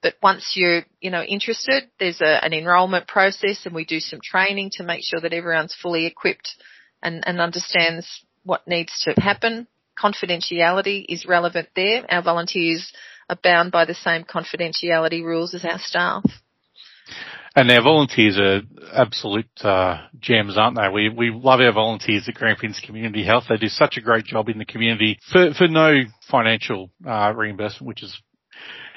But 0.03 0.15
once 0.23 0.53
you're, 0.55 0.83
you 1.01 1.11
know, 1.11 1.23
interested, 1.23 1.85
there's 1.99 2.21
a, 2.21 2.45
an 2.45 2.53
enrolment 2.53 3.09
process 3.09 3.65
and 3.65 3.75
we 3.75 3.85
do 3.85 4.01
some 4.01 4.21
training 4.23 4.71
to 4.75 4.85
make 4.85 5.03
sure 5.03 5.21
that 5.21 5.33
everyone's 5.33 5.75
fully 5.81 6.07
equipped 6.07 6.55
and, 7.03 7.25
and 7.27 7.41
understands 7.41 8.07
what 8.43 8.69
needs 8.69 8.93
to 9.05 9.21
happen. 9.21 9.67
Confidentiality 9.99 11.05
is 11.09 11.25
relevant 11.27 11.69
there. 11.75 12.05
Our 12.11 12.23
volunteers 12.23 12.93
are 13.31 13.39
bound 13.43 13.73
by 13.73 13.87
the 13.87 13.95
same 13.95 14.25
confidentiality 14.25 15.25
rules 15.25 15.55
as 15.55 15.65
our 15.65 15.79
staff. 15.79 16.25
And 17.57 17.71
our 17.71 17.83
volunteers 17.83 18.37
are 18.37 18.63
absolute 18.93 19.49
uh, 19.63 19.99
gems, 20.19 20.59
aren't 20.59 20.77
they? 20.77 20.89
We 20.93 21.09
we 21.09 21.31
love 21.31 21.61
our 21.61 21.73
volunteers 21.73 22.29
at 22.29 22.35
Grampians 22.35 22.81
Community 22.85 23.25
Health. 23.25 23.45
They 23.49 23.57
do 23.57 23.69
such 23.69 23.97
a 23.97 24.01
great 24.01 24.25
job 24.25 24.49
in 24.49 24.59
the 24.59 24.65
community 24.65 25.19
for 25.31 25.55
for 25.55 25.69
no 25.69 26.01
financial 26.29 26.91
uh, 27.07 27.33
reimbursement, 27.33 27.87
which 27.87 28.03
is 28.03 28.21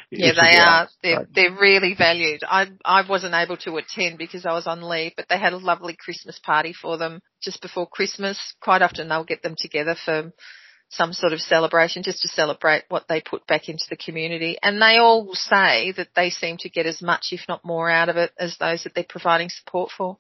yeah, 0.09 0.31
they 0.33 0.57
are. 0.57 0.87
They're, 1.03 1.27
they're 1.35 1.59
really 1.59 1.93
valued. 1.93 2.41
I, 2.47 2.67
I 2.85 3.07
wasn't 3.07 3.33
able 3.33 3.57
to 3.57 3.75
attend 3.75 4.17
because 4.17 4.45
I 4.45 4.53
was 4.53 4.65
on 4.65 4.81
leave, 4.81 5.11
but 5.17 5.25
they 5.29 5.37
had 5.37 5.51
a 5.51 5.57
lovely 5.57 5.97
Christmas 5.99 6.39
party 6.39 6.73
for 6.73 6.97
them 6.97 7.21
just 7.41 7.61
before 7.61 7.87
Christmas. 7.87 8.39
Quite 8.61 8.81
often 8.81 9.09
they'll 9.09 9.25
get 9.25 9.43
them 9.43 9.55
together 9.57 9.95
for 10.05 10.31
some 10.89 11.13
sort 11.13 11.33
of 11.33 11.39
celebration 11.39 12.03
just 12.03 12.21
to 12.21 12.27
celebrate 12.29 12.83
what 12.89 13.07
they 13.07 13.21
put 13.21 13.45
back 13.47 13.67
into 13.67 13.85
the 13.89 13.97
community. 13.97 14.57
And 14.61 14.81
they 14.81 14.97
all 14.97 15.29
say 15.33 15.91
that 15.97 16.09
they 16.15 16.29
seem 16.29 16.57
to 16.59 16.69
get 16.69 16.85
as 16.85 17.01
much, 17.01 17.27
if 17.31 17.41
not 17.47 17.65
more 17.65 17.89
out 17.89 18.09
of 18.09 18.17
it 18.17 18.31
as 18.39 18.57
those 18.57 18.83
that 18.83 18.95
they're 18.95 19.05
providing 19.07 19.49
support 19.49 19.91
for. 19.95 20.17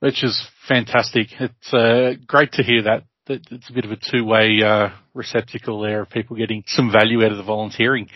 Which 0.00 0.24
is 0.24 0.48
fantastic. 0.66 1.28
It's 1.38 1.74
uh, 1.74 2.14
great 2.26 2.52
to 2.52 2.62
hear 2.62 2.82
that 2.82 3.04
it's 3.30 3.68
a 3.68 3.74
bit 3.74 3.84
of 3.84 3.90
a 3.90 3.96
two-way 4.10 4.60
uh, 4.64 4.88
receptacle 5.14 5.80
there 5.80 6.00
of 6.02 6.10
people 6.10 6.36
getting 6.36 6.64
some 6.66 6.90
value 6.90 7.22
out 7.22 7.30
of 7.30 7.36
the 7.36 7.44
volunteering. 7.44 8.08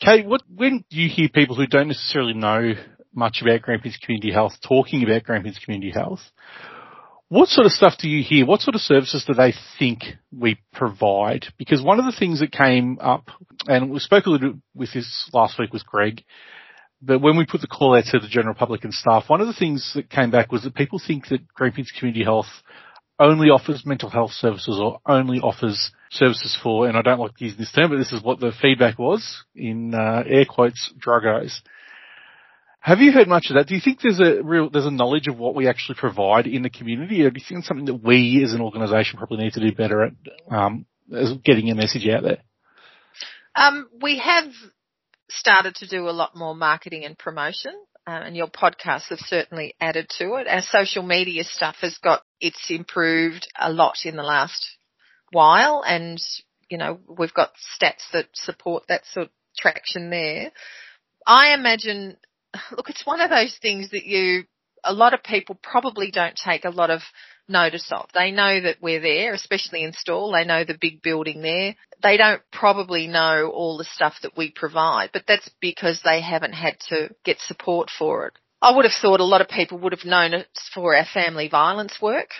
Kate, 0.00 0.26
what 0.26 0.42
when 0.48 0.84
you 0.88 1.08
hear 1.08 1.28
people 1.28 1.54
who 1.54 1.66
don't 1.66 1.88
necessarily 1.88 2.32
know 2.32 2.72
much 3.14 3.42
about 3.42 3.62
Grampians 3.62 3.98
Community 4.02 4.32
Health 4.32 4.54
talking 4.66 5.04
about 5.04 5.24
Grampians 5.24 5.58
Community 5.62 5.92
Health? 5.94 6.20
What 7.28 7.48
sort 7.48 7.66
of 7.66 7.72
stuff 7.72 7.94
do 7.98 8.08
you 8.08 8.22
hear? 8.22 8.44
What 8.44 8.60
sort 8.60 8.74
of 8.74 8.82
services 8.82 9.24
do 9.26 9.32
they 9.32 9.54
think 9.78 10.02
we 10.30 10.58
provide? 10.72 11.46
Because 11.58 11.82
one 11.82 11.98
of 11.98 12.04
the 12.04 12.16
things 12.16 12.40
that 12.40 12.52
came 12.52 12.98
up, 13.00 13.30
and 13.66 13.90
we 13.90 13.98
spoke 13.98 14.26
a 14.26 14.30
little 14.30 14.52
bit 14.52 14.60
with 14.74 14.92
this 14.92 15.30
last 15.32 15.58
week 15.58 15.72
with 15.72 15.86
Greg, 15.86 16.22
but 17.00 17.20
when 17.20 17.36
we 17.36 17.46
put 17.46 17.60
the 17.60 17.66
call 17.66 17.96
out 17.96 18.04
to 18.10 18.18
the 18.18 18.28
general 18.28 18.54
public 18.54 18.84
and 18.84 18.92
staff, 18.92 19.24
one 19.28 19.40
of 19.40 19.46
the 19.46 19.54
things 19.54 19.92
that 19.94 20.10
came 20.10 20.30
back 20.30 20.52
was 20.52 20.62
that 20.62 20.74
people 20.74 21.00
think 21.04 21.28
that 21.28 21.48
Grampians 21.48 21.92
Community 21.98 22.24
Health 22.24 22.46
only 23.18 23.48
offers 23.48 23.86
mental 23.86 24.10
health 24.10 24.32
services 24.32 24.78
or 24.80 25.00
only 25.06 25.38
offers 25.38 25.92
services 26.10 26.58
for, 26.62 26.88
and 26.88 26.96
I 26.96 27.02
don't 27.02 27.20
like 27.20 27.32
using 27.38 27.58
this 27.58 27.72
term, 27.72 27.90
but 27.90 27.98
this 27.98 28.12
is 28.12 28.22
what 28.22 28.40
the 28.40 28.52
feedback 28.60 28.98
was 28.98 29.44
in 29.54 29.94
uh, 29.94 30.24
air 30.26 30.44
quotes, 30.44 30.92
druggos. 30.98 31.60
Have 32.84 32.98
you 32.98 33.12
heard 33.12 33.28
much 33.28 33.46
of 33.48 33.56
that? 33.56 33.66
Do 33.66 33.74
you 33.74 33.80
think 33.82 34.00
there's 34.02 34.20
a 34.20 34.42
real 34.42 34.68
there's 34.68 34.84
a 34.84 34.90
knowledge 34.90 35.26
of 35.26 35.38
what 35.38 35.54
we 35.54 35.68
actually 35.68 35.96
provide 35.98 36.46
in 36.46 36.62
the 36.62 36.68
community, 36.68 37.22
or 37.22 37.30
do 37.30 37.40
you 37.40 37.44
think 37.48 37.60
it's 37.60 37.68
something 37.68 37.86
that 37.86 38.04
we 38.04 38.42
as 38.44 38.52
an 38.52 38.60
organisation 38.60 39.18
probably 39.18 39.38
need 39.38 39.54
to 39.54 39.60
do 39.60 39.74
better 39.74 40.02
at 40.02 40.12
um, 40.50 40.84
as 41.10 41.32
getting 41.44 41.70
a 41.70 41.74
message 41.74 42.06
out 42.08 42.22
there? 42.22 42.38
Um, 43.54 43.88
we 44.02 44.18
have 44.18 44.50
started 45.30 45.76
to 45.76 45.88
do 45.88 46.08
a 46.08 46.10
lot 46.10 46.36
more 46.36 46.54
marketing 46.54 47.04
and 47.04 47.16
promotion 47.16 47.72
um, 48.06 48.22
and 48.22 48.36
your 48.36 48.48
podcasts 48.48 49.08
have 49.08 49.20
certainly 49.20 49.74
added 49.80 50.08
to 50.18 50.34
it. 50.34 50.46
Our 50.46 50.60
social 50.62 51.02
media 51.02 51.44
stuff 51.44 51.76
has 51.80 51.96
got, 51.98 52.22
it's 52.40 52.70
improved 52.70 53.48
a 53.58 53.72
lot 53.72 53.96
in 54.04 54.16
the 54.16 54.22
last 54.22 54.76
while 55.32 55.82
and, 55.86 56.20
you 56.68 56.76
know, 56.76 57.00
we've 57.08 57.34
got 57.34 57.52
stats 57.80 58.10
that 58.12 58.26
support 58.34 58.84
that 58.88 59.06
sort 59.06 59.26
of 59.26 59.32
traction 59.56 60.10
there. 60.10 60.52
I 61.26 61.54
imagine, 61.54 62.18
look, 62.76 62.90
it's 62.90 63.06
one 63.06 63.20
of 63.20 63.30
those 63.30 63.56
things 63.60 63.90
that 63.90 64.04
you, 64.04 64.44
a 64.84 64.92
lot 64.92 65.14
of 65.14 65.22
people 65.22 65.58
probably 65.62 66.10
don't 66.10 66.36
take 66.36 66.64
a 66.64 66.70
lot 66.70 66.90
of 66.90 67.00
notice 67.48 67.90
of. 67.92 68.08
They 68.14 68.30
know 68.30 68.60
that 68.60 68.78
we're 68.80 69.00
there, 69.00 69.34
especially 69.34 69.82
in 69.82 69.92
Stawell. 69.92 70.32
They 70.32 70.44
know 70.44 70.64
the 70.64 70.78
big 70.80 71.02
building 71.02 71.42
there. 71.42 71.74
They 72.02 72.16
don't 72.16 72.42
probably 72.52 73.06
know 73.06 73.50
all 73.52 73.78
the 73.78 73.84
stuff 73.84 74.14
that 74.22 74.36
we 74.36 74.50
provide, 74.50 75.10
but 75.12 75.24
that's 75.26 75.50
because 75.60 76.00
they 76.04 76.20
haven't 76.20 76.52
had 76.52 76.78
to 76.88 77.10
get 77.24 77.38
support 77.40 77.90
for 77.96 78.26
it. 78.26 78.34
I 78.62 78.74
would 78.74 78.86
have 78.86 78.94
thought 79.00 79.20
a 79.20 79.24
lot 79.24 79.42
of 79.42 79.48
people 79.48 79.78
would 79.78 79.92
have 79.92 80.06
known 80.06 80.32
it 80.32 80.48
for 80.74 80.96
our 80.96 81.04
family 81.04 81.48
violence 81.48 82.00
work 82.00 82.30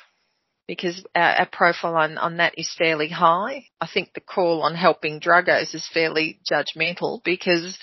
because 0.67 1.05
our, 1.15 1.41
our 1.41 1.49
profile 1.51 1.97
on, 1.97 2.19
on 2.19 2.39
that 2.39 2.55
is 2.57 2.75
fairly 2.77 3.09
high. 3.09 3.67
I 3.81 3.89
think 3.93 4.15
the 4.15 4.21
call 4.21 4.63
on 4.63 4.75
helping 4.75 5.21
druggos 5.21 5.75
is 5.75 5.89
fairly 5.93 6.41
judgmental 6.51 7.23
because, 7.23 7.79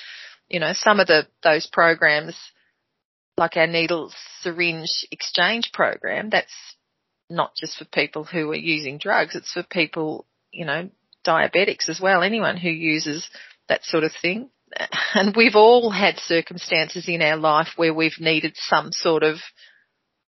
you 0.52 0.60
know, 0.60 0.74
some 0.74 1.00
of 1.00 1.08
the, 1.08 1.26
those 1.44 1.66
programs, 1.66 2.36
like 3.38 3.56
our 3.56 3.68
needle 3.68 4.12
syringe 4.42 5.06
exchange 5.10 5.72
program, 5.74 6.30
that's 6.30 6.54
not 7.30 7.54
just 7.56 7.78
for 7.78 7.86
people 7.86 8.26
who 8.26 8.52
are 8.52 8.56
using 8.56 8.98
drugs, 8.98 9.34
it's 9.34 9.54
for 9.54 9.64
people, 9.64 10.26
you 10.52 10.66
know, 10.66 10.90
diabetics 11.26 11.88
as 11.88 12.02
well, 12.02 12.22
anyone 12.22 12.58
who 12.58 12.70
uses 12.70 13.30
that 13.70 13.86
sort 13.86 14.04
of 14.04 14.12
thing. 14.22 14.50
And 15.14 15.36
we've 15.36 15.58
all 15.58 15.92
had 15.92 16.18
circumstances 16.18 17.10
in 17.10 17.22
our 17.22 17.36
life 17.36 17.68
where 17.76 17.94
we've 17.94 18.20
needed 18.20 18.54
some 18.56 18.94
sort 18.94 19.24
of 19.24 19.36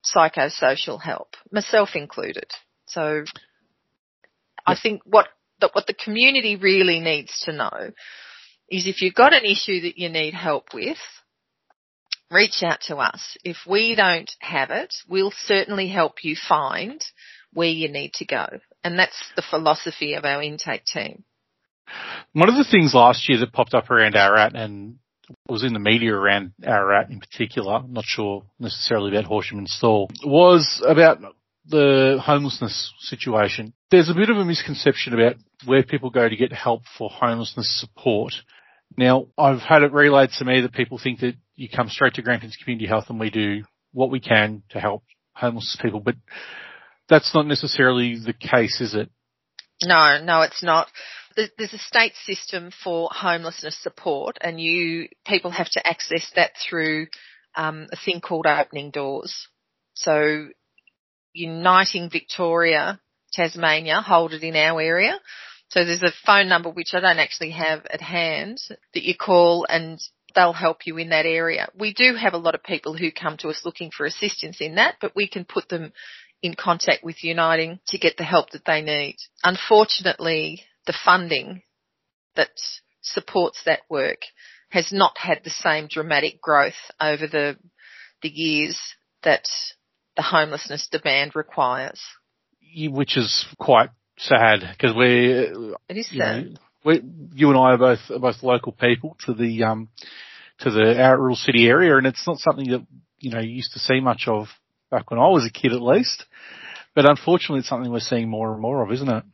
psychosocial 0.04 1.00
help, 1.00 1.34
myself 1.50 1.90
included. 1.94 2.50
So 2.86 3.24
I 4.66 4.76
think 4.76 5.00
what 5.06 5.28
the, 5.60 5.70
what 5.72 5.86
the 5.86 5.94
community 5.94 6.56
really 6.56 7.00
needs 7.00 7.40
to 7.46 7.52
know 7.52 7.92
is 8.70 8.86
if 8.86 9.02
you've 9.02 9.14
got 9.14 9.32
an 9.32 9.44
issue 9.44 9.82
that 9.82 9.98
you 9.98 10.08
need 10.08 10.34
help 10.34 10.74
with, 10.74 10.98
reach 12.30 12.62
out 12.62 12.80
to 12.82 12.96
us. 12.96 13.36
If 13.44 13.58
we 13.66 13.94
don't 13.94 14.30
have 14.40 14.70
it, 14.70 14.94
we'll 15.08 15.32
certainly 15.44 15.88
help 15.88 16.24
you 16.24 16.36
find 16.36 17.02
where 17.52 17.68
you 17.68 17.88
need 17.88 18.12
to 18.14 18.24
go. 18.24 18.46
And 18.82 18.98
that's 18.98 19.22
the 19.34 19.44
philosophy 19.48 20.14
of 20.14 20.24
our 20.24 20.42
intake 20.42 20.84
team. 20.84 21.24
One 22.32 22.48
of 22.48 22.56
the 22.56 22.68
things 22.68 22.94
last 22.94 23.28
year 23.28 23.38
that 23.38 23.52
popped 23.52 23.74
up 23.74 23.90
around 23.90 24.16
Ararat 24.16 24.54
and 24.54 24.98
was 25.48 25.64
in 25.64 25.72
the 25.72 25.78
media 25.78 26.12
around 26.12 26.52
Ararat 26.62 27.10
in 27.10 27.20
particular, 27.20 27.82
not 27.88 28.04
sure 28.04 28.44
necessarily 28.58 29.10
about 29.10 29.24
Horsham 29.24 29.58
and 29.58 29.68
Stawell, 29.68 30.08
was 30.24 30.82
about 30.86 31.18
the 31.68 32.20
homelessness 32.22 32.92
situation. 33.00 33.72
There's 33.90 34.08
a 34.08 34.14
bit 34.14 34.30
of 34.30 34.36
a 34.36 34.44
misconception 34.44 35.14
about 35.14 35.36
where 35.64 35.82
people 35.82 36.10
go 36.10 36.28
to 36.28 36.36
get 36.36 36.52
help 36.52 36.82
for 36.96 37.10
homelessness 37.10 37.80
support. 37.80 38.34
Now, 38.96 39.26
I've 39.36 39.60
had 39.60 39.82
it 39.82 39.92
relayed 39.92 40.30
to 40.38 40.44
me 40.44 40.60
that 40.62 40.72
people 40.72 40.98
think 41.02 41.20
that 41.20 41.34
you 41.54 41.68
come 41.68 41.88
straight 41.88 42.14
to 42.14 42.22
Grampians 42.22 42.56
Community 42.62 42.86
Health 42.86 43.06
and 43.08 43.20
we 43.20 43.30
do 43.30 43.64
what 43.92 44.10
we 44.10 44.20
can 44.20 44.62
to 44.70 44.80
help 44.80 45.04
homeless 45.34 45.76
people, 45.80 46.00
but 46.00 46.16
that's 47.08 47.34
not 47.34 47.46
necessarily 47.46 48.18
the 48.18 48.32
case, 48.32 48.80
is 48.80 48.94
it? 48.94 49.10
No, 49.82 50.20
no, 50.22 50.42
it's 50.42 50.62
not. 50.62 50.88
There's 51.36 51.74
a 51.74 51.78
state 51.78 52.14
system 52.24 52.70
for 52.82 53.10
homelessness 53.12 53.76
support, 53.82 54.38
and 54.40 54.58
you 54.58 55.08
people 55.26 55.50
have 55.50 55.68
to 55.72 55.86
access 55.86 56.30
that 56.34 56.52
through 56.68 57.08
um, 57.54 57.86
a 57.92 57.96
thing 57.96 58.22
called 58.22 58.46
opening 58.46 58.90
doors. 58.90 59.46
So, 59.92 60.48
Uniting 61.34 62.08
Victoria, 62.10 63.00
Tasmania, 63.34 64.00
hold 64.00 64.32
it 64.32 64.42
in 64.42 64.56
our 64.56 64.80
area. 64.80 65.20
So 65.68 65.84
there's 65.84 66.02
a 66.02 66.12
phone 66.24 66.48
number 66.48 66.70
which 66.70 66.94
I 66.94 67.00
don't 67.00 67.18
actually 67.18 67.50
have 67.50 67.84
at 67.86 68.00
hand 68.00 68.58
that 68.94 69.02
you 69.02 69.14
call 69.16 69.66
and 69.68 70.00
they'll 70.34 70.52
help 70.52 70.86
you 70.86 70.96
in 70.98 71.08
that 71.08 71.26
area. 71.26 71.68
We 71.78 71.92
do 71.92 72.14
have 72.14 72.34
a 72.34 72.38
lot 72.38 72.54
of 72.54 72.62
people 72.62 72.96
who 72.96 73.10
come 73.10 73.36
to 73.38 73.48
us 73.48 73.62
looking 73.64 73.90
for 73.90 74.06
assistance 74.06 74.58
in 74.60 74.76
that, 74.76 74.96
but 75.00 75.16
we 75.16 75.28
can 75.28 75.44
put 75.44 75.68
them 75.68 75.92
in 76.42 76.54
contact 76.54 77.02
with 77.02 77.24
Uniting 77.24 77.80
to 77.88 77.98
get 77.98 78.16
the 78.16 78.24
help 78.24 78.50
that 78.50 78.64
they 78.64 78.82
need. 78.82 79.16
Unfortunately, 79.42 80.62
the 80.86 80.94
funding 81.04 81.62
that 82.36 82.50
supports 83.02 83.62
that 83.64 83.80
work 83.88 84.18
has 84.68 84.92
not 84.92 85.16
had 85.16 85.40
the 85.42 85.50
same 85.50 85.88
dramatic 85.88 86.40
growth 86.40 86.74
over 87.00 87.26
the 87.26 87.56
the 88.22 88.28
years 88.28 88.78
that 89.22 89.46
the 90.16 90.22
homelessness 90.22 90.88
demand 90.90 91.34
requires. 91.34 92.00
Which 92.88 93.16
is 93.16 93.46
quite 93.58 93.90
sad 94.18 94.60
because 94.72 94.94
we're 94.94 95.74
it 95.88 95.96
is 95.96 96.08
sad. 96.08 96.52
Know, 96.52 96.58
we, 96.84 97.02
you 97.34 97.48
and 97.50 97.58
I 97.58 97.72
are 97.72 97.78
both 97.78 97.98
are 98.10 98.18
both 98.18 98.42
local 98.42 98.72
people 98.72 99.16
to 99.26 99.34
the 99.34 99.64
um 99.64 99.88
to 100.60 100.70
the 100.70 100.94
rural 101.18 101.36
city 101.36 101.66
area, 101.66 101.96
and 101.96 102.06
it's 102.06 102.26
not 102.26 102.38
something 102.38 102.70
that 102.70 102.86
you 103.18 103.30
know 103.30 103.40
you 103.40 103.50
used 103.50 103.72
to 103.72 103.78
see 103.78 104.00
much 104.00 104.24
of 104.26 104.46
back 104.90 105.10
when 105.10 105.20
I 105.20 105.28
was 105.28 105.46
a 105.46 105.50
kid, 105.50 105.72
at 105.72 105.82
least. 105.82 106.24
But 106.94 107.08
unfortunately, 107.08 107.60
it's 107.60 107.68
something 107.68 107.90
we're 107.90 108.00
seeing 108.00 108.28
more 108.28 108.52
and 108.52 108.62
more 108.62 108.82
of, 108.82 108.92
isn't 108.92 109.08
it? 109.08 109.24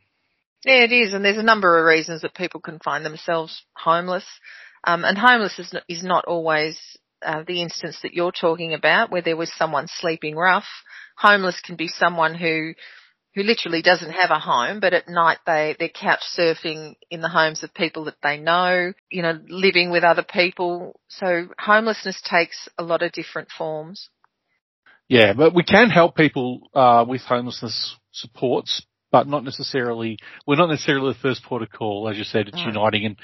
Yeah, 0.65 0.83
it 0.83 0.91
is, 0.91 1.13
and 1.13 1.23
there's 1.23 1.37
a 1.37 1.43
number 1.43 1.77
of 1.79 1.85
reasons 1.85 2.21
that 2.21 2.33
people 2.33 2.59
can 2.59 2.79
find 2.79 3.05
themselves 3.05 3.63
homeless. 3.73 4.25
Um, 4.85 5.05
and 5.05 5.17
homeless 5.17 5.59
is 5.59 5.71
not, 5.71 5.83
is 5.87 6.03
not 6.03 6.25
always 6.25 6.77
uh, 7.21 7.43
the 7.47 7.61
instance 7.61 7.99
that 8.03 8.13
you're 8.13 8.31
talking 8.33 8.73
about, 8.73 9.11
where 9.11 9.21
there 9.21 9.37
was 9.37 9.51
someone 9.53 9.87
sleeping 9.87 10.35
rough. 10.35 10.67
Homeless 11.17 11.59
can 11.61 11.75
be 11.75 11.87
someone 11.87 12.35
who 12.35 12.73
who 13.35 13.43
literally 13.43 13.81
doesn't 13.81 14.11
have 14.11 14.29
a 14.29 14.39
home, 14.39 14.79
but 14.79 14.93
at 14.93 15.09
night 15.09 15.39
they, 15.45 15.75
they're 15.79 15.89
couch 15.89 16.21
surfing 16.37 16.95
in 17.09 17.21
the 17.21 17.29
homes 17.29 17.63
of 17.63 17.73
people 17.73 18.05
that 18.05 18.21
they 18.21 18.37
know, 18.37 18.93
you 19.09 19.21
know, 19.21 19.39
living 19.47 19.91
with 19.91 20.03
other 20.03 20.23
people. 20.23 20.99
So 21.07 21.47
homelessness 21.57 22.21
takes 22.23 22.69
a 22.77 22.83
lot 22.83 23.01
of 23.01 23.11
different 23.11 23.49
forms. 23.49 24.09
Yeah, 25.07 25.33
but 25.33 25.53
we 25.53 25.63
can 25.63 25.89
help 25.89 26.15
people 26.15 26.69
uh, 26.73 27.05
with 27.07 27.21
homelessness 27.21 27.95
supports, 28.11 28.85
but 29.11 29.27
not 29.27 29.43
necessarily. 29.43 30.17
We're 30.47 30.55
not 30.55 30.69
necessarily 30.69 31.13
the 31.13 31.19
first 31.19 31.43
port 31.43 31.61
of 31.61 31.69
call, 31.71 32.07
as 32.09 32.17
you 32.17 32.23
said. 32.23 32.47
It's 32.47 32.57
right. 32.57 32.67
Uniting, 32.67 33.05
and 33.05 33.15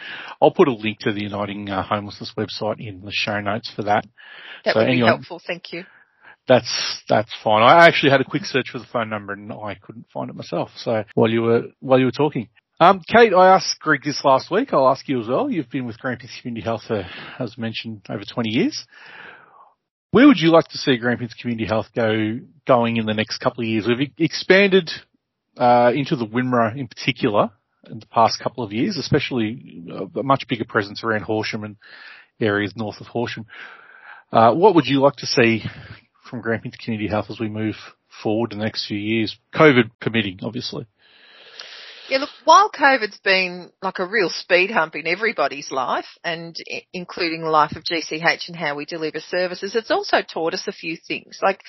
I'll 0.41 0.51
put 0.51 0.67
a 0.67 0.73
link 0.73 0.99
to 0.99 1.13
the 1.13 1.21
Uniting 1.21 1.69
uh, 1.69 1.83
Homelessness 1.83 2.33
website 2.37 2.85
in 2.85 3.01
the 3.01 3.11
show 3.11 3.39
notes 3.39 3.71
for 3.73 3.83
that. 3.83 4.05
That 4.65 4.73
so 4.73 4.79
would 4.79 4.87
be 4.87 4.99
helpful. 4.99 5.41
Thank 5.45 5.71
you. 5.71 5.85
That's 6.49 7.03
that's 7.07 7.31
fine. 7.43 7.61
I 7.61 7.85
actually 7.85 8.09
had 8.09 8.21
a 8.21 8.25
quick 8.25 8.43
search 8.43 8.71
for 8.71 8.79
the 8.79 8.87
phone 8.91 9.07
number 9.07 9.33
and 9.33 9.53
I 9.53 9.75
couldn't 9.75 10.07
find 10.11 10.31
it 10.31 10.35
myself. 10.35 10.71
So 10.77 11.03
while 11.13 11.29
you 11.29 11.43
were 11.43 11.61
while 11.79 11.99
you 11.99 12.05
were 12.05 12.11
talking. 12.11 12.49
Um, 12.81 13.01
Kate, 13.07 13.33
I 13.33 13.53
asked 13.53 13.79
Greg 13.79 14.01
this 14.03 14.23
last 14.23 14.49
week. 14.49 14.73
I'll 14.73 14.87
ask 14.89 15.07
you 15.07 15.19
as 15.19 15.27
well. 15.27 15.49
You've 15.51 15.69
been 15.69 15.85
with 15.85 15.99
Grampians 15.99 16.33
Community 16.41 16.63
Health 16.63 16.83
for, 16.87 17.05
as 17.37 17.57
mentioned, 17.57 18.05
over 18.09 18.23
20 18.23 18.49
years. 18.49 18.85
Where 20.11 20.25
would 20.25 20.39
you 20.39 20.49
like 20.49 20.69
to 20.69 20.77
see 20.77 20.97
Grampians 20.97 21.33
Community 21.33 21.67
Health 21.67 21.87
go 21.93 22.39
going 22.65 22.95
in 22.95 23.05
the 23.05 23.13
next 23.13 23.39
couple 23.39 23.63
of 23.63 23.67
years? 23.67 23.85
We've 23.85 24.11
expanded 24.17 24.89
uh, 25.57 25.91
into 25.93 26.15
the 26.15 26.25
Wimmera 26.25 26.75
in 26.77 26.87
particular 26.87 27.51
in 27.91 27.99
the 27.99 28.05
past 28.05 28.39
couple 28.41 28.63
of 28.63 28.71
years, 28.71 28.97
especially 28.97 29.83
a 30.15 30.23
much 30.23 30.47
bigger 30.47 30.65
presence 30.65 31.03
around 31.03 31.23
Horsham 31.23 31.65
and 31.65 31.75
areas 32.39 32.73
north 32.77 33.01
of 33.01 33.07
Horsham. 33.07 33.45
Uh, 34.31 34.53
what 34.53 34.73
would 34.75 34.85
you 34.85 35.01
like 35.01 35.17
to 35.17 35.25
see 35.25 35.63
from 36.29 36.41
Grampians 36.41 36.77
Community 36.77 37.09
Health 37.09 37.27
as 37.29 37.39
we 37.39 37.49
move 37.49 37.75
forward 38.21 38.53
in 38.53 38.59
the 38.59 38.65
next 38.65 38.87
few 38.87 38.97
years? 38.97 39.37
COVID 39.53 39.91
permitting, 39.99 40.39
obviously. 40.43 40.85
Yeah, 42.09 42.19
look, 42.19 42.29
while 42.43 42.71
COVID's 42.71 43.19
been 43.23 43.71
like 43.83 43.99
a 43.99 44.07
real 44.07 44.29
speed 44.29 44.71
hump 44.71 44.95
in 44.95 45.05
everybody's 45.05 45.71
life 45.71 46.07
and 46.23 46.55
including 46.91 47.41
the 47.41 47.49
life 47.49 47.75
of 47.75 47.83
GCH 47.83 48.47
and 48.47 48.55
how 48.55 48.75
we 48.75 48.85
deliver 48.85 49.19
services, 49.19 49.75
it's 49.75 49.91
also 49.91 50.17
taught 50.21 50.55
us 50.55 50.67
a 50.67 50.71
few 50.71 50.97
things. 51.07 51.37
Like 51.41 51.61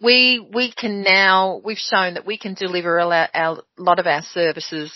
we, 0.00 0.46
we 0.52 0.72
can 0.72 1.02
now, 1.02 1.60
we've 1.62 1.76
shown 1.76 2.14
that 2.14 2.26
we 2.26 2.38
can 2.38 2.54
deliver 2.54 2.96
a 2.96 3.06
lot 3.06 3.98
of 3.98 4.06
our 4.06 4.22
services 4.22 4.90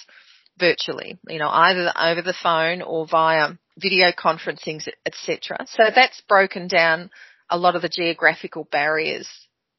virtually, 0.58 1.18
you 1.28 1.38
know, 1.38 1.48
either 1.50 1.92
over 1.98 2.22
the 2.22 2.34
phone 2.42 2.80
or 2.80 3.06
via 3.06 3.50
video 3.78 4.08
conferencing, 4.12 4.82
etc. 5.06 5.66
So 5.68 5.84
that's 5.94 6.22
broken 6.28 6.66
down 6.66 7.10
a 7.50 7.58
lot 7.58 7.76
of 7.76 7.82
the 7.82 7.88
geographical 7.88 8.64
barriers 8.64 9.28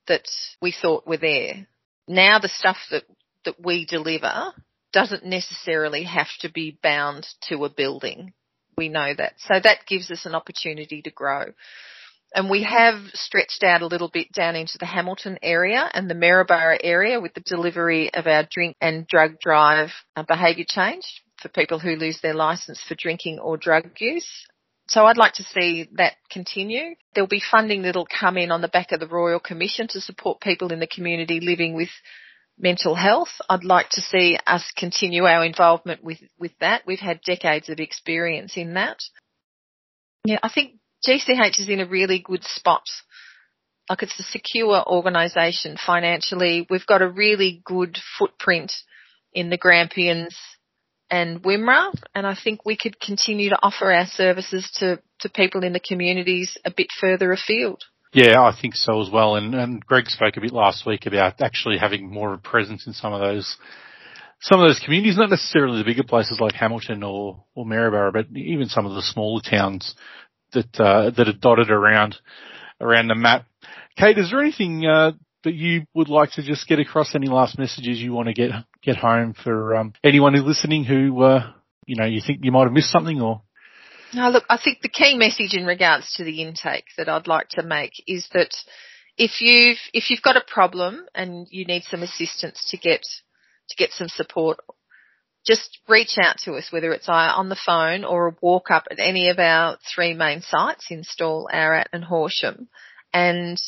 that 0.07 0.27
we 0.61 0.71
thought 0.71 1.07
were 1.07 1.17
there. 1.17 1.67
Now 2.07 2.39
the 2.39 2.49
stuff 2.49 2.77
that, 2.91 3.03
that 3.45 3.63
we 3.63 3.85
deliver 3.85 4.53
doesn't 4.91 5.25
necessarily 5.25 6.03
have 6.03 6.29
to 6.39 6.51
be 6.51 6.77
bound 6.81 7.27
to 7.49 7.65
a 7.65 7.69
building. 7.69 8.33
We 8.75 8.89
know 8.89 9.13
that. 9.15 9.33
So 9.37 9.59
that 9.61 9.85
gives 9.87 10.09
us 10.09 10.25
an 10.25 10.35
opportunity 10.35 11.01
to 11.03 11.11
grow. 11.11 11.45
And 12.33 12.49
we 12.49 12.63
have 12.63 12.95
stretched 13.13 13.63
out 13.63 13.81
a 13.81 13.87
little 13.87 14.09
bit 14.09 14.31
down 14.31 14.55
into 14.55 14.77
the 14.79 14.85
Hamilton 14.85 15.39
area 15.41 15.89
and 15.93 16.09
the 16.09 16.15
Maryborough 16.15 16.77
area 16.83 17.19
with 17.19 17.33
the 17.33 17.41
delivery 17.41 18.13
of 18.13 18.27
our 18.27 18.47
drink 18.49 18.77
and 18.79 19.07
drug 19.07 19.39
drive 19.39 19.89
uh, 20.15 20.23
behaviour 20.23 20.65
change 20.67 21.23
for 21.41 21.49
people 21.49 21.79
who 21.79 21.95
lose 21.95 22.19
their 22.21 22.35
licence 22.35 22.81
for 22.87 22.95
drinking 22.95 23.39
or 23.39 23.57
drug 23.57 23.89
use. 23.99 24.29
So 24.89 25.05
I'd 25.05 25.17
like 25.17 25.33
to 25.33 25.43
see 25.43 25.87
that 25.93 26.13
continue. 26.31 26.95
There'll 27.13 27.27
be 27.27 27.41
funding 27.51 27.83
that'll 27.83 28.07
come 28.07 28.37
in 28.37 28.51
on 28.51 28.61
the 28.61 28.67
back 28.67 28.91
of 28.91 28.99
the 28.99 29.07
Royal 29.07 29.39
Commission 29.39 29.87
to 29.89 30.01
support 30.01 30.41
people 30.41 30.71
in 30.73 30.79
the 30.79 30.87
community 30.87 31.39
living 31.39 31.75
with 31.75 31.89
mental 32.57 32.95
health. 32.95 33.29
I'd 33.47 33.63
like 33.63 33.89
to 33.91 34.01
see 34.01 34.37
us 34.47 34.63
continue 34.75 35.25
our 35.25 35.45
involvement 35.45 36.03
with, 36.03 36.17
with 36.39 36.53
that. 36.59 36.83
We've 36.87 36.99
had 36.99 37.21
decades 37.21 37.69
of 37.69 37.79
experience 37.79 38.53
in 38.57 38.73
that. 38.73 38.97
Yeah, 40.25 40.39
I 40.41 40.49
think 40.49 40.79
GCH 41.07 41.59
is 41.59 41.69
in 41.69 41.81
a 41.81 41.87
really 41.87 42.19
good 42.19 42.43
spot. 42.43 42.83
Like 43.89 44.01
it's 44.01 44.19
a 44.19 44.23
secure 44.23 44.83
organisation 44.85 45.77
financially. 45.83 46.65
We've 46.67 46.85
got 46.85 47.03
a 47.03 47.09
really 47.09 47.61
good 47.63 47.99
footprint 48.17 48.73
in 49.33 49.51
the 49.51 49.57
Grampians 49.57 50.35
and 51.09 51.41
Wimmera 51.41 51.91
and 52.13 52.27
I 52.27 52.35
think 52.41 52.65
we 52.65 52.77
could 52.77 52.99
continue 52.99 53.49
to 53.49 53.59
offer 53.61 53.91
our 53.91 54.05
services 54.05 54.69
to, 54.75 54.99
to 55.19 55.29
people 55.29 55.63
in 55.63 55.73
the 55.73 55.79
communities 55.79 56.57
a 56.65 56.71
bit 56.71 56.87
further 56.99 57.31
afield. 57.31 57.83
Yeah, 58.13 58.41
I 58.41 58.57
think 58.59 58.75
so 58.75 59.01
as 59.01 59.09
well. 59.11 59.35
And, 59.35 59.53
and 59.53 59.85
Greg 59.85 60.07
spoke 60.07 60.37
a 60.37 60.41
bit 60.41 60.51
last 60.51 60.85
week 60.85 61.05
about 61.05 61.41
actually 61.41 61.77
having 61.77 62.11
more 62.11 62.33
of 62.33 62.39
a 62.39 62.41
presence 62.41 62.87
in 62.87 62.93
some 62.93 63.13
of 63.13 63.21
those 63.21 63.57
some 64.41 64.61
of 64.61 64.69
those 64.69 64.79
communities, 64.79 65.17
not 65.17 65.29
necessarily 65.29 65.79
the 65.79 65.83
bigger 65.83 66.03
places 66.03 66.39
like 66.39 66.53
Hamilton 66.53 67.03
or, 67.03 67.43
or 67.55 67.65
Maryborough, 67.65 68.13
but 68.13 68.27
even 68.33 68.69
some 68.69 68.85
of 68.85 68.93
the 68.93 69.01
smaller 69.01 69.41
towns 69.41 69.95
that 70.53 70.79
uh, 70.79 71.09
that 71.11 71.27
are 71.27 71.33
dotted 71.33 71.69
around 71.69 72.15
around 72.79 73.07
the 73.07 73.15
map. 73.15 73.45
Kate, 73.97 74.17
is 74.17 74.31
there 74.31 74.39
anything 74.39 74.85
uh, 74.85 75.11
that 75.43 75.53
you 75.53 75.83
would 75.93 76.09
like 76.09 76.31
to 76.33 76.43
just 76.43 76.67
get 76.67 76.79
across? 76.79 77.15
Any 77.15 77.27
last 77.27 77.57
messages 77.57 77.99
you 77.99 78.13
want 78.13 78.27
to 78.27 78.33
get 78.33 78.51
get 78.83 78.97
home 78.97 79.33
for 79.33 79.75
um, 79.75 79.93
anyone 80.03 80.33
who's 80.33 80.43
listening 80.43 80.83
who 80.83 81.21
uh, 81.21 81.51
you 81.85 81.95
know 81.95 82.05
you 82.05 82.21
think 82.25 82.39
you 82.43 82.51
might 82.51 82.63
have 82.63 82.73
missed 82.73 82.91
something 82.91 83.21
or 83.21 83.41
now 84.13 84.29
look, 84.29 84.45
I 84.49 84.57
think 84.57 84.81
the 84.81 84.89
key 84.89 85.15
message 85.15 85.53
in 85.53 85.65
regards 85.65 86.13
to 86.13 86.23
the 86.23 86.41
intake 86.41 86.85
that 86.97 87.09
I'd 87.09 87.27
like 87.27 87.49
to 87.49 87.63
make 87.63 87.93
is 88.07 88.27
that 88.33 88.55
if 89.17 89.41
you've, 89.41 89.77
if 89.93 90.09
you've 90.09 90.21
got 90.21 90.37
a 90.37 90.43
problem 90.47 91.05
and 91.13 91.47
you 91.51 91.65
need 91.65 91.83
some 91.83 92.01
assistance 92.01 92.69
to 92.71 92.77
get, 92.77 93.01
to 93.01 93.75
get 93.77 93.91
some 93.91 94.07
support, 94.07 94.59
just 95.45 95.79
reach 95.87 96.17
out 96.21 96.37
to 96.45 96.53
us, 96.53 96.71
whether 96.71 96.91
it's 96.91 97.07
on 97.07 97.49
the 97.49 97.59
phone 97.65 98.03
or 98.03 98.27
a 98.27 98.35
walk 98.41 98.71
up 98.71 98.85
at 98.89 98.99
any 98.99 99.29
of 99.29 99.39
our 99.39 99.77
three 99.93 100.13
main 100.13 100.41
sites 100.41 100.87
in 100.89 101.03
Stawell, 101.03 101.47
Ararat 101.51 101.89
and 101.93 102.03
Horsham. 102.03 102.67
And 103.13 103.59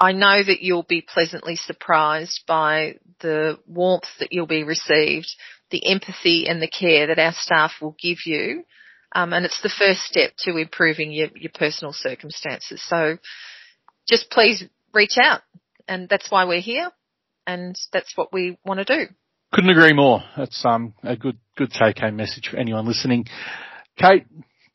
I 0.00 0.12
know 0.12 0.42
that 0.42 0.62
you'll 0.62 0.82
be 0.82 1.02
pleasantly 1.02 1.56
surprised 1.56 2.42
by 2.46 2.96
the 3.20 3.58
warmth 3.66 4.08
that 4.18 4.32
you'll 4.32 4.46
be 4.46 4.64
received, 4.64 5.28
the 5.70 5.86
empathy 5.86 6.48
and 6.48 6.60
the 6.62 6.68
care 6.68 7.08
that 7.08 7.18
our 7.18 7.32
staff 7.32 7.72
will 7.82 7.94
give 8.00 8.18
you 8.24 8.64
um, 9.12 9.32
and 9.32 9.44
it's 9.44 9.60
the 9.62 9.72
first 9.76 10.02
step 10.02 10.32
to 10.40 10.56
improving 10.56 11.12
your, 11.12 11.28
your 11.34 11.50
personal 11.52 11.92
circumstances. 11.92 12.82
So 12.86 13.18
just 14.08 14.30
please 14.30 14.64
reach 14.92 15.16
out. 15.22 15.42
And 15.88 16.08
that's 16.08 16.30
why 16.30 16.44
we're 16.44 16.60
here. 16.60 16.90
And 17.46 17.76
that's 17.92 18.16
what 18.16 18.32
we 18.32 18.58
want 18.64 18.78
to 18.78 18.84
do. 18.84 19.12
Couldn't 19.52 19.70
agree 19.70 19.92
more. 19.92 20.22
That's 20.36 20.64
um, 20.64 20.94
a 21.02 21.16
good 21.16 21.36
good 21.56 21.72
take 21.72 21.98
home 21.98 22.14
message 22.14 22.48
for 22.48 22.56
anyone 22.56 22.86
listening. 22.86 23.24
Kate, 23.98 24.24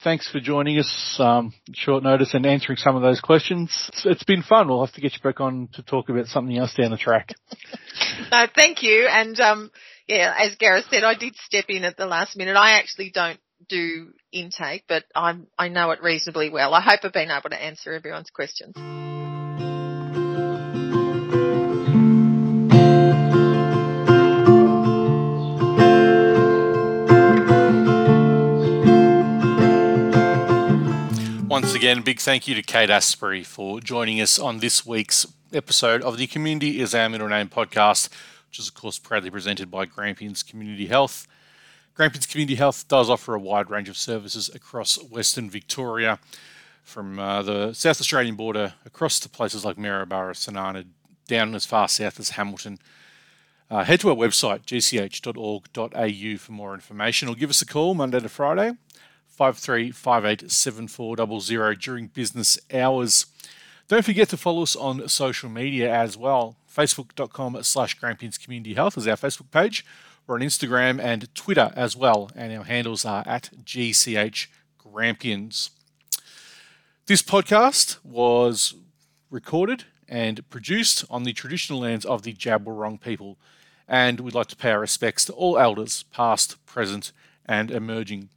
thanks 0.06 0.30
for 0.30 0.40
joining 0.40 0.78
us 0.78 1.18
um, 1.20 1.52
short 1.74 2.04
notice 2.04 2.36
and 2.36 2.46
answering 2.46 2.78
some 2.78 2.96
of 2.96 3.02
those 3.02 3.20
questions. 3.20 3.90
It's, 3.92 4.06
it's 4.06 4.24
been 4.24 4.44
fun. 4.44 4.68
We'll 4.68 4.86
have 4.86 4.94
to 4.94 5.02
get 5.02 5.14
you 5.14 5.20
back 5.22 5.42
on 5.42 5.68
to 5.74 5.82
talk 5.82 6.10
about 6.10 6.28
something 6.28 6.56
else 6.56 6.76
down 6.76 6.92
the 6.92 6.98
track. 6.98 7.34
no, 8.32 8.46
thank 8.56 8.84
you. 8.84 9.08
And 9.10 9.38
um, 9.40 9.72
yeah, 10.08 10.34
as 10.38 10.56
Gareth 10.58 10.86
said, 10.92 11.04
I 11.04 11.16
did 11.16 11.36
step 11.36 11.66
in 11.70 11.84
at 11.84 11.98
the 11.98 12.06
last 12.06 12.38
minute. 12.38 12.56
I 12.56 12.78
actually 12.78 13.10
don't 13.10 13.40
do 13.68 14.14
intake, 14.32 14.84
but 14.88 15.06
I'm, 15.16 15.48
I 15.58 15.70
know 15.70 15.90
it 15.90 16.04
reasonably 16.04 16.52
well. 16.52 16.76
I 16.76 16.82
hope 16.82 17.00
I've 17.02 17.12
been 17.12 17.32
able 17.32 17.50
to 17.50 17.62
answer 17.62 17.92
everyone's 17.92 18.30
questions. 18.30 18.76
Again, 31.76 32.02
big 32.02 32.22
thank 32.22 32.48
you 32.48 32.56
to 32.56 32.62
Kate 32.62 32.90
Asprey 32.90 33.44
for 33.44 33.82
joining 33.82 34.22
us 34.22 34.40
on 34.40 34.60
this 34.60 34.86
week's 34.86 35.28
episode 35.52 36.02
of 36.04 36.18
the 36.18 36.26
Community 36.26 36.80
is 36.80 36.96
Our 36.96 37.10
Middle 37.10 37.28
Name 37.28 37.50
podcast, 37.50 38.08
which 38.48 38.60
is, 38.60 38.70
of 38.70 38.74
course, 38.74 38.98
proudly 38.98 39.30
presented 39.30 39.70
by 39.70 39.86
Grampians 39.86 40.42
Community 40.42 40.86
Health. 40.86 41.28
Grampians 41.94 42.28
Community 42.28 42.56
Health 42.56 42.88
does 42.88 43.10
offer 43.10 43.36
a 43.36 43.40
wide 43.40 43.70
range 43.70 43.90
of 43.90 43.98
services 43.98 44.50
across 44.56 44.96
Western 45.04 45.50
Victoria, 45.50 46.18
from 46.82 47.20
uh, 47.20 47.42
the 47.42 47.74
South 47.74 48.00
Australian 48.00 48.36
border 48.36 48.76
across 48.86 49.20
to 49.20 49.28
places 49.28 49.66
like 49.66 49.76
Maryborough, 49.76 50.36
St 50.36 50.88
down 51.28 51.56
as 51.56 51.66
far 51.66 51.90
south 51.90 52.22
as 52.22 52.30
Hamilton. 52.32 52.80
Uh, 53.70 53.84
head 53.84 54.00
to 54.00 54.10
our 54.10 54.16
website, 54.16 54.62
gch.org.au 54.62 56.38
for 56.38 56.52
more 56.54 56.74
information 56.74 57.28
or 57.28 57.36
give 57.36 57.50
us 57.50 57.62
a 57.62 57.66
call 57.66 57.96
Monday 57.96 58.22
to 58.22 58.30
Friday, 58.30 58.78
53587400 59.38 61.82
during 61.82 62.08
business 62.08 62.58
hours. 62.74 63.26
Don't 63.88 64.06
forget 64.06 64.30
to 64.30 64.38
follow 64.38 64.64
us 64.64 64.76
on 64.76 65.08
social 65.08 65.50
media 65.50 65.94
as 65.94 66.18
well. 66.18 66.58
Facebook.com 66.72 67.62
slash 67.64 67.94
Grampians 67.96 68.38
Community 68.38 68.74
Health 68.74 68.98
is 68.98 69.08
our 69.08 69.16
Facebook 69.16 69.52
page 69.52 69.86
we're 70.28 70.36
on 70.36 70.42
Instagram 70.42 71.00
and 71.00 71.34
Twitter 71.36 71.72
as 71.76 71.96
well, 71.96 72.32
and 72.36 72.56
our 72.58 72.64
handles 72.64 73.06
are 73.06 73.24
at 73.28 73.52
GCH 73.64 74.48
Grampians. 74.80 75.70
This 77.06 77.22
podcast 77.22 78.00
was 78.04 78.74
recorded 79.30 79.84
and 80.10 80.50
produced 80.50 81.06
on 81.12 81.24
the 81.24 81.34
traditional 81.34 81.80
lands 81.80 82.06
of 82.06 82.24
the 82.24 82.34
Djab 82.34 82.64
Wurrung 82.64 83.00
people 83.00 83.38
and 83.88 84.20
we'd 84.20 84.34
like 84.34 84.48
to 84.48 84.56
pay 84.56 84.72
our 84.72 84.80
respects 84.80 85.26
to 85.26 85.34
all 85.34 85.60
elders, 85.60 86.06
past, 86.12 86.64
present, 86.66 87.12
and 87.46 87.70
emerging. 87.70 88.30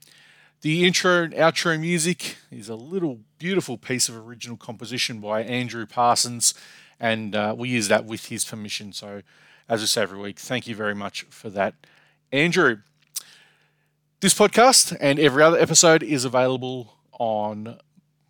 The 0.61 0.85
intro 0.85 1.23
and 1.23 1.33
outro 1.35 1.79
music 1.79 2.37
is 2.51 2.69
a 2.69 2.75
little 2.75 3.21
beautiful 3.39 3.79
piece 3.79 4.09
of 4.09 4.17
original 4.17 4.57
composition 4.57 5.21
by 5.21 5.43
Andrew 5.45 5.87
Parsons, 5.87 6.53
and 6.99 7.37
uh, 7.37 7.55
we 7.57 7.69
use 7.69 7.87
that 7.87 8.07
with 8.07 8.27
his 8.27 8.45
permission. 8.45 8.93
So, 8.93 9.23
as 9.69 9.85
I 9.85 9.87
say 9.87 10.03
every 10.03 10.19
week, 10.19 10.37
thank 10.41 10.67
you 10.67 10.75
very 10.75 10.97
much 10.97 11.23
for 11.31 11.49
that, 11.51 11.75
Andrew. 12.33 12.79
This 14.19 14.35
podcast 14.35 14.97
and 15.01 15.21
every 15.21 15.45
other 15.45 15.61
episode 15.61 16.03
is 16.03 16.25
available 16.25 16.97
on 17.21 17.79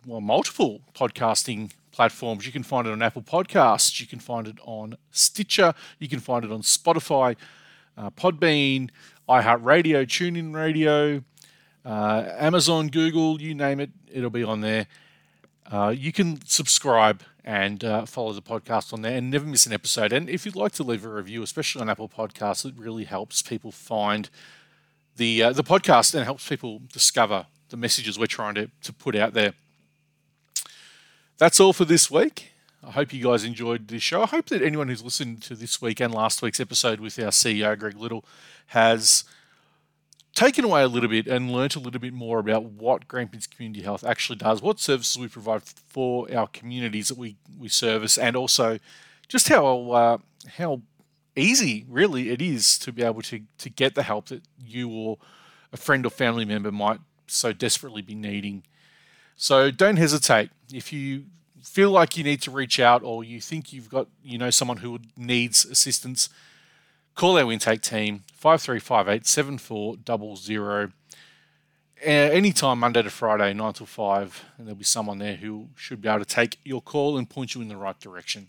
well, 0.05 0.21
multiple 0.21 0.81
podcasting 0.93 1.71
platforms. 1.91 2.45
You 2.45 2.51
can 2.51 2.61
find 2.61 2.85
it 2.85 2.91
on 2.91 3.01
Apple 3.01 3.23
Podcasts, 3.23 3.99
you 3.99 4.05
can 4.05 4.19
find 4.19 4.47
it 4.47 4.59
on 4.65 4.97
Stitcher, 5.09 5.73
you 5.97 6.07
can 6.07 6.19
find 6.19 6.45
it 6.45 6.51
on 6.51 6.61
Spotify, 6.61 7.35
uh, 7.97 8.11
Podbean, 8.11 8.91
iHeartRadio, 9.27 10.05
TuneIn 10.05 10.53
Radio, 10.53 11.23
uh, 11.89 12.35
Amazon, 12.37 12.87
Google, 12.87 13.41
you 13.41 13.55
name 13.55 13.79
it, 13.79 13.89
it'll 14.11 14.29
be 14.29 14.43
on 14.43 14.61
there. 14.61 14.87
Uh, 15.71 15.93
you 15.95 16.11
can 16.11 16.39
subscribe 16.45 17.23
and 17.43 17.83
uh, 17.83 18.05
follow 18.05 18.33
the 18.33 18.41
podcast 18.41 18.93
on 18.93 19.01
there 19.01 19.17
and 19.17 19.29
never 19.29 19.45
miss 19.45 19.65
an 19.65 19.73
episode. 19.73 20.13
And 20.13 20.29
if 20.29 20.45
you'd 20.45 20.55
like 20.55 20.71
to 20.73 20.83
leave 20.83 21.05
a 21.05 21.09
review, 21.09 21.41
especially 21.43 21.81
on 21.81 21.89
Apple 21.89 22.09
Podcasts, 22.09 22.65
it 22.65 22.75
really 22.77 23.03
helps 23.05 23.41
people 23.41 23.71
find 23.71 24.29
the 25.17 25.43
uh, 25.43 25.53
the 25.53 25.63
podcast 25.63 26.13
and 26.15 26.23
helps 26.23 26.47
people 26.47 26.81
discover 26.93 27.47
the 27.69 27.77
messages 27.77 28.17
we're 28.17 28.27
trying 28.27 28.55
to, 28.55 28.69
to 28.83 28.93
put 28.93 29.15
out 29.15 29.33
there 29.33 29.53
that's 31.39 31.59
all 31.61 31.71
for 31.71 31.85
this 31.85 32.11
week. 32.11 32.51
I 32.85 32.91
hope 32.91 33.13
you 33.13 33.23
guys 33.23 33.45
enjoyed 33.45 33.87
this 33.87 34.03
show. 34.03 34.23
I 34.23 34.25
hope 34.27 34.47
that 34.47 34.61
anyone 34.61 34.89
who's 34.89 35.01
listened 35.01 35.41
to 35.43 35.55
this 35.55 35.81
week 35.81 36.01
and 36.01 36.13
last 36.13 36.41
week's 36.41 36.59
episode 36.59 36.99
with 36.99 37.17
our 37.17 37.31
CEO, 37.31 37.79
Greg 37.79 37.95
Little, 37.95 38.25
has 38.67 39.23
taken 40.39 40.63
away 40.63 40.81
a 40.83 40.87
little 40.87 41.09
bit 41.09 41.27
and 41.27 41.51
learnt 41.51 41.75
a 41.75 41.79
little 41.79 41.99
bit 41.99 42.13
more 42.13 42.39
about 42.39 42.63
what 42.63 43.07
Grampians 43.09 43.45
Community 43.45 43.81
Health 43.81 44.05
actually 44.05 44.37
does, 44.37 44.61
what 44.61 44.79
services 44.79 45.17
we 45.17 45.27
provide 45.27 45.63
for 45.63 46.33
our 46.33 46.47
communities 46.47 47.09
that 47.09 47.17
we, 47.17 47.35
we 47.57 47.67
service, 47.67 48.17
and 48.17 48.37
also 48.37 48.79
just 49.27 49.49
how 49.49 49.91
uh, 49.91 50.17
how 50.57 50.81
easy 51.35 51.85
really 51.89 52.29
it 52.29 52.41
is 52.41 52.77
to 52.79 52.91
be 52.93 53.03
able 53.03 53.21
to, 53.21 53.41
to 53.57 53.69
get 53.69 53.95
the 53.95 54.03
help 54.03 54.27
that 54.27 54.43
you 54.57 54.89
or 54.89 55.17
a 55.73 55.77
friend 55.77 56.05
or 56.05 56.09
family 56.09 56.45
member 56.45 56.71
might 56.71 56.99
so 57.27 57.51
desperately 57.51 58.01
be 58.01 58.15
needing. 58.15 58.63
So 59.35 59.71
don't 59.71 59.97
hesitate. 59.97 60.51
If 60.73 60.91
you 60.93 61.25
feel 61.63 61.91
like 61.91 62.17
you 62.17 62.23
need 62.23 62.41
to 62.43 62.51
reach 62.51 62.79
out 62.79 63.03
or 63.03 63.23
you 63.23 63.41
think 63.41 63.73
you've 63.73 63.89
got, 63.89 64.07
you 64.23 64.37
know, 64.37 64.49
someone 64.49 64.77
who 64.77 64.99
needs 65.17 65.65
assistance, 65.65 66.29
call 67.19 67.37
our 67.37 67.51
intake 67.51 67.81
team 67.81 68.23
5358 68.33 69.27
7400. 69.27 70.93
Anytime, 72.01 72.79
Monday 72.79 73.01
to 73.01 73.09
Friday, 73.09 73.53
9 73.53 73.73
till 73.73 73.85
5, 73.85 74.45
and 74.57 74.65
there'll 74.65 74.77
be 74.77 74.85
someone 74.85 75.17
there 75.17 75.35
who 75.35 75.67
should 75.75 76.01
be 76.01 76.07
able 76.07 76.19
to 76.19 76.25
take 76.25 76.57
your 76.63 76.81
call 76.81 77.17
and 77.17 77.29
point 77.29 77.53
you 77.53 77.61
in 77.61 77.67
the 77.67 77.75
right 77.75 77.99
direction. 77.99 78.47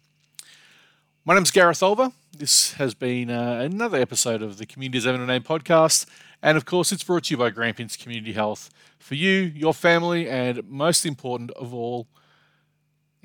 My 1.24 1.34
name's 1.34 1.50
Gareth 1.50 1.80
Olver. 1.80 2.12
This 2.32 2.74
has 2.74 2.94
been 2.94 3.28
uh, 3.28 3.58
another 3.60 3.98
episode 3.98 4.40
of 4.40 4.58
the 4.58 4.66
Communities 4.66 5.04
Having 5.04 5.22
a 5.22 5.26
Name 5.26 5.42
podcast. 5.42 6.06
And 6.40 6.56
of 6.56 6.64
course, 6.64 6.92
it's 6.92 7.02
brought 7.02 7.24
to 7.24 7.34
you 7.34 7.38
by 7.38 7.50
Grampians 7.50 7.96
Community 7.96 8.34
Health 8.34 8.70
for 9.00 9.16
you, 9.16 9.52
your 9.52 9.74
family, 9.74 10.28
and 10.28 10.62
most 10.68 11.04
important 11.04 11.50
of 11.52 11.74
all, 11.74 12.06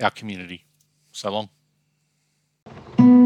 our 0.00 0.10
community. 0.10 0.64
So 1.12 1.30
long. 1.30 3.25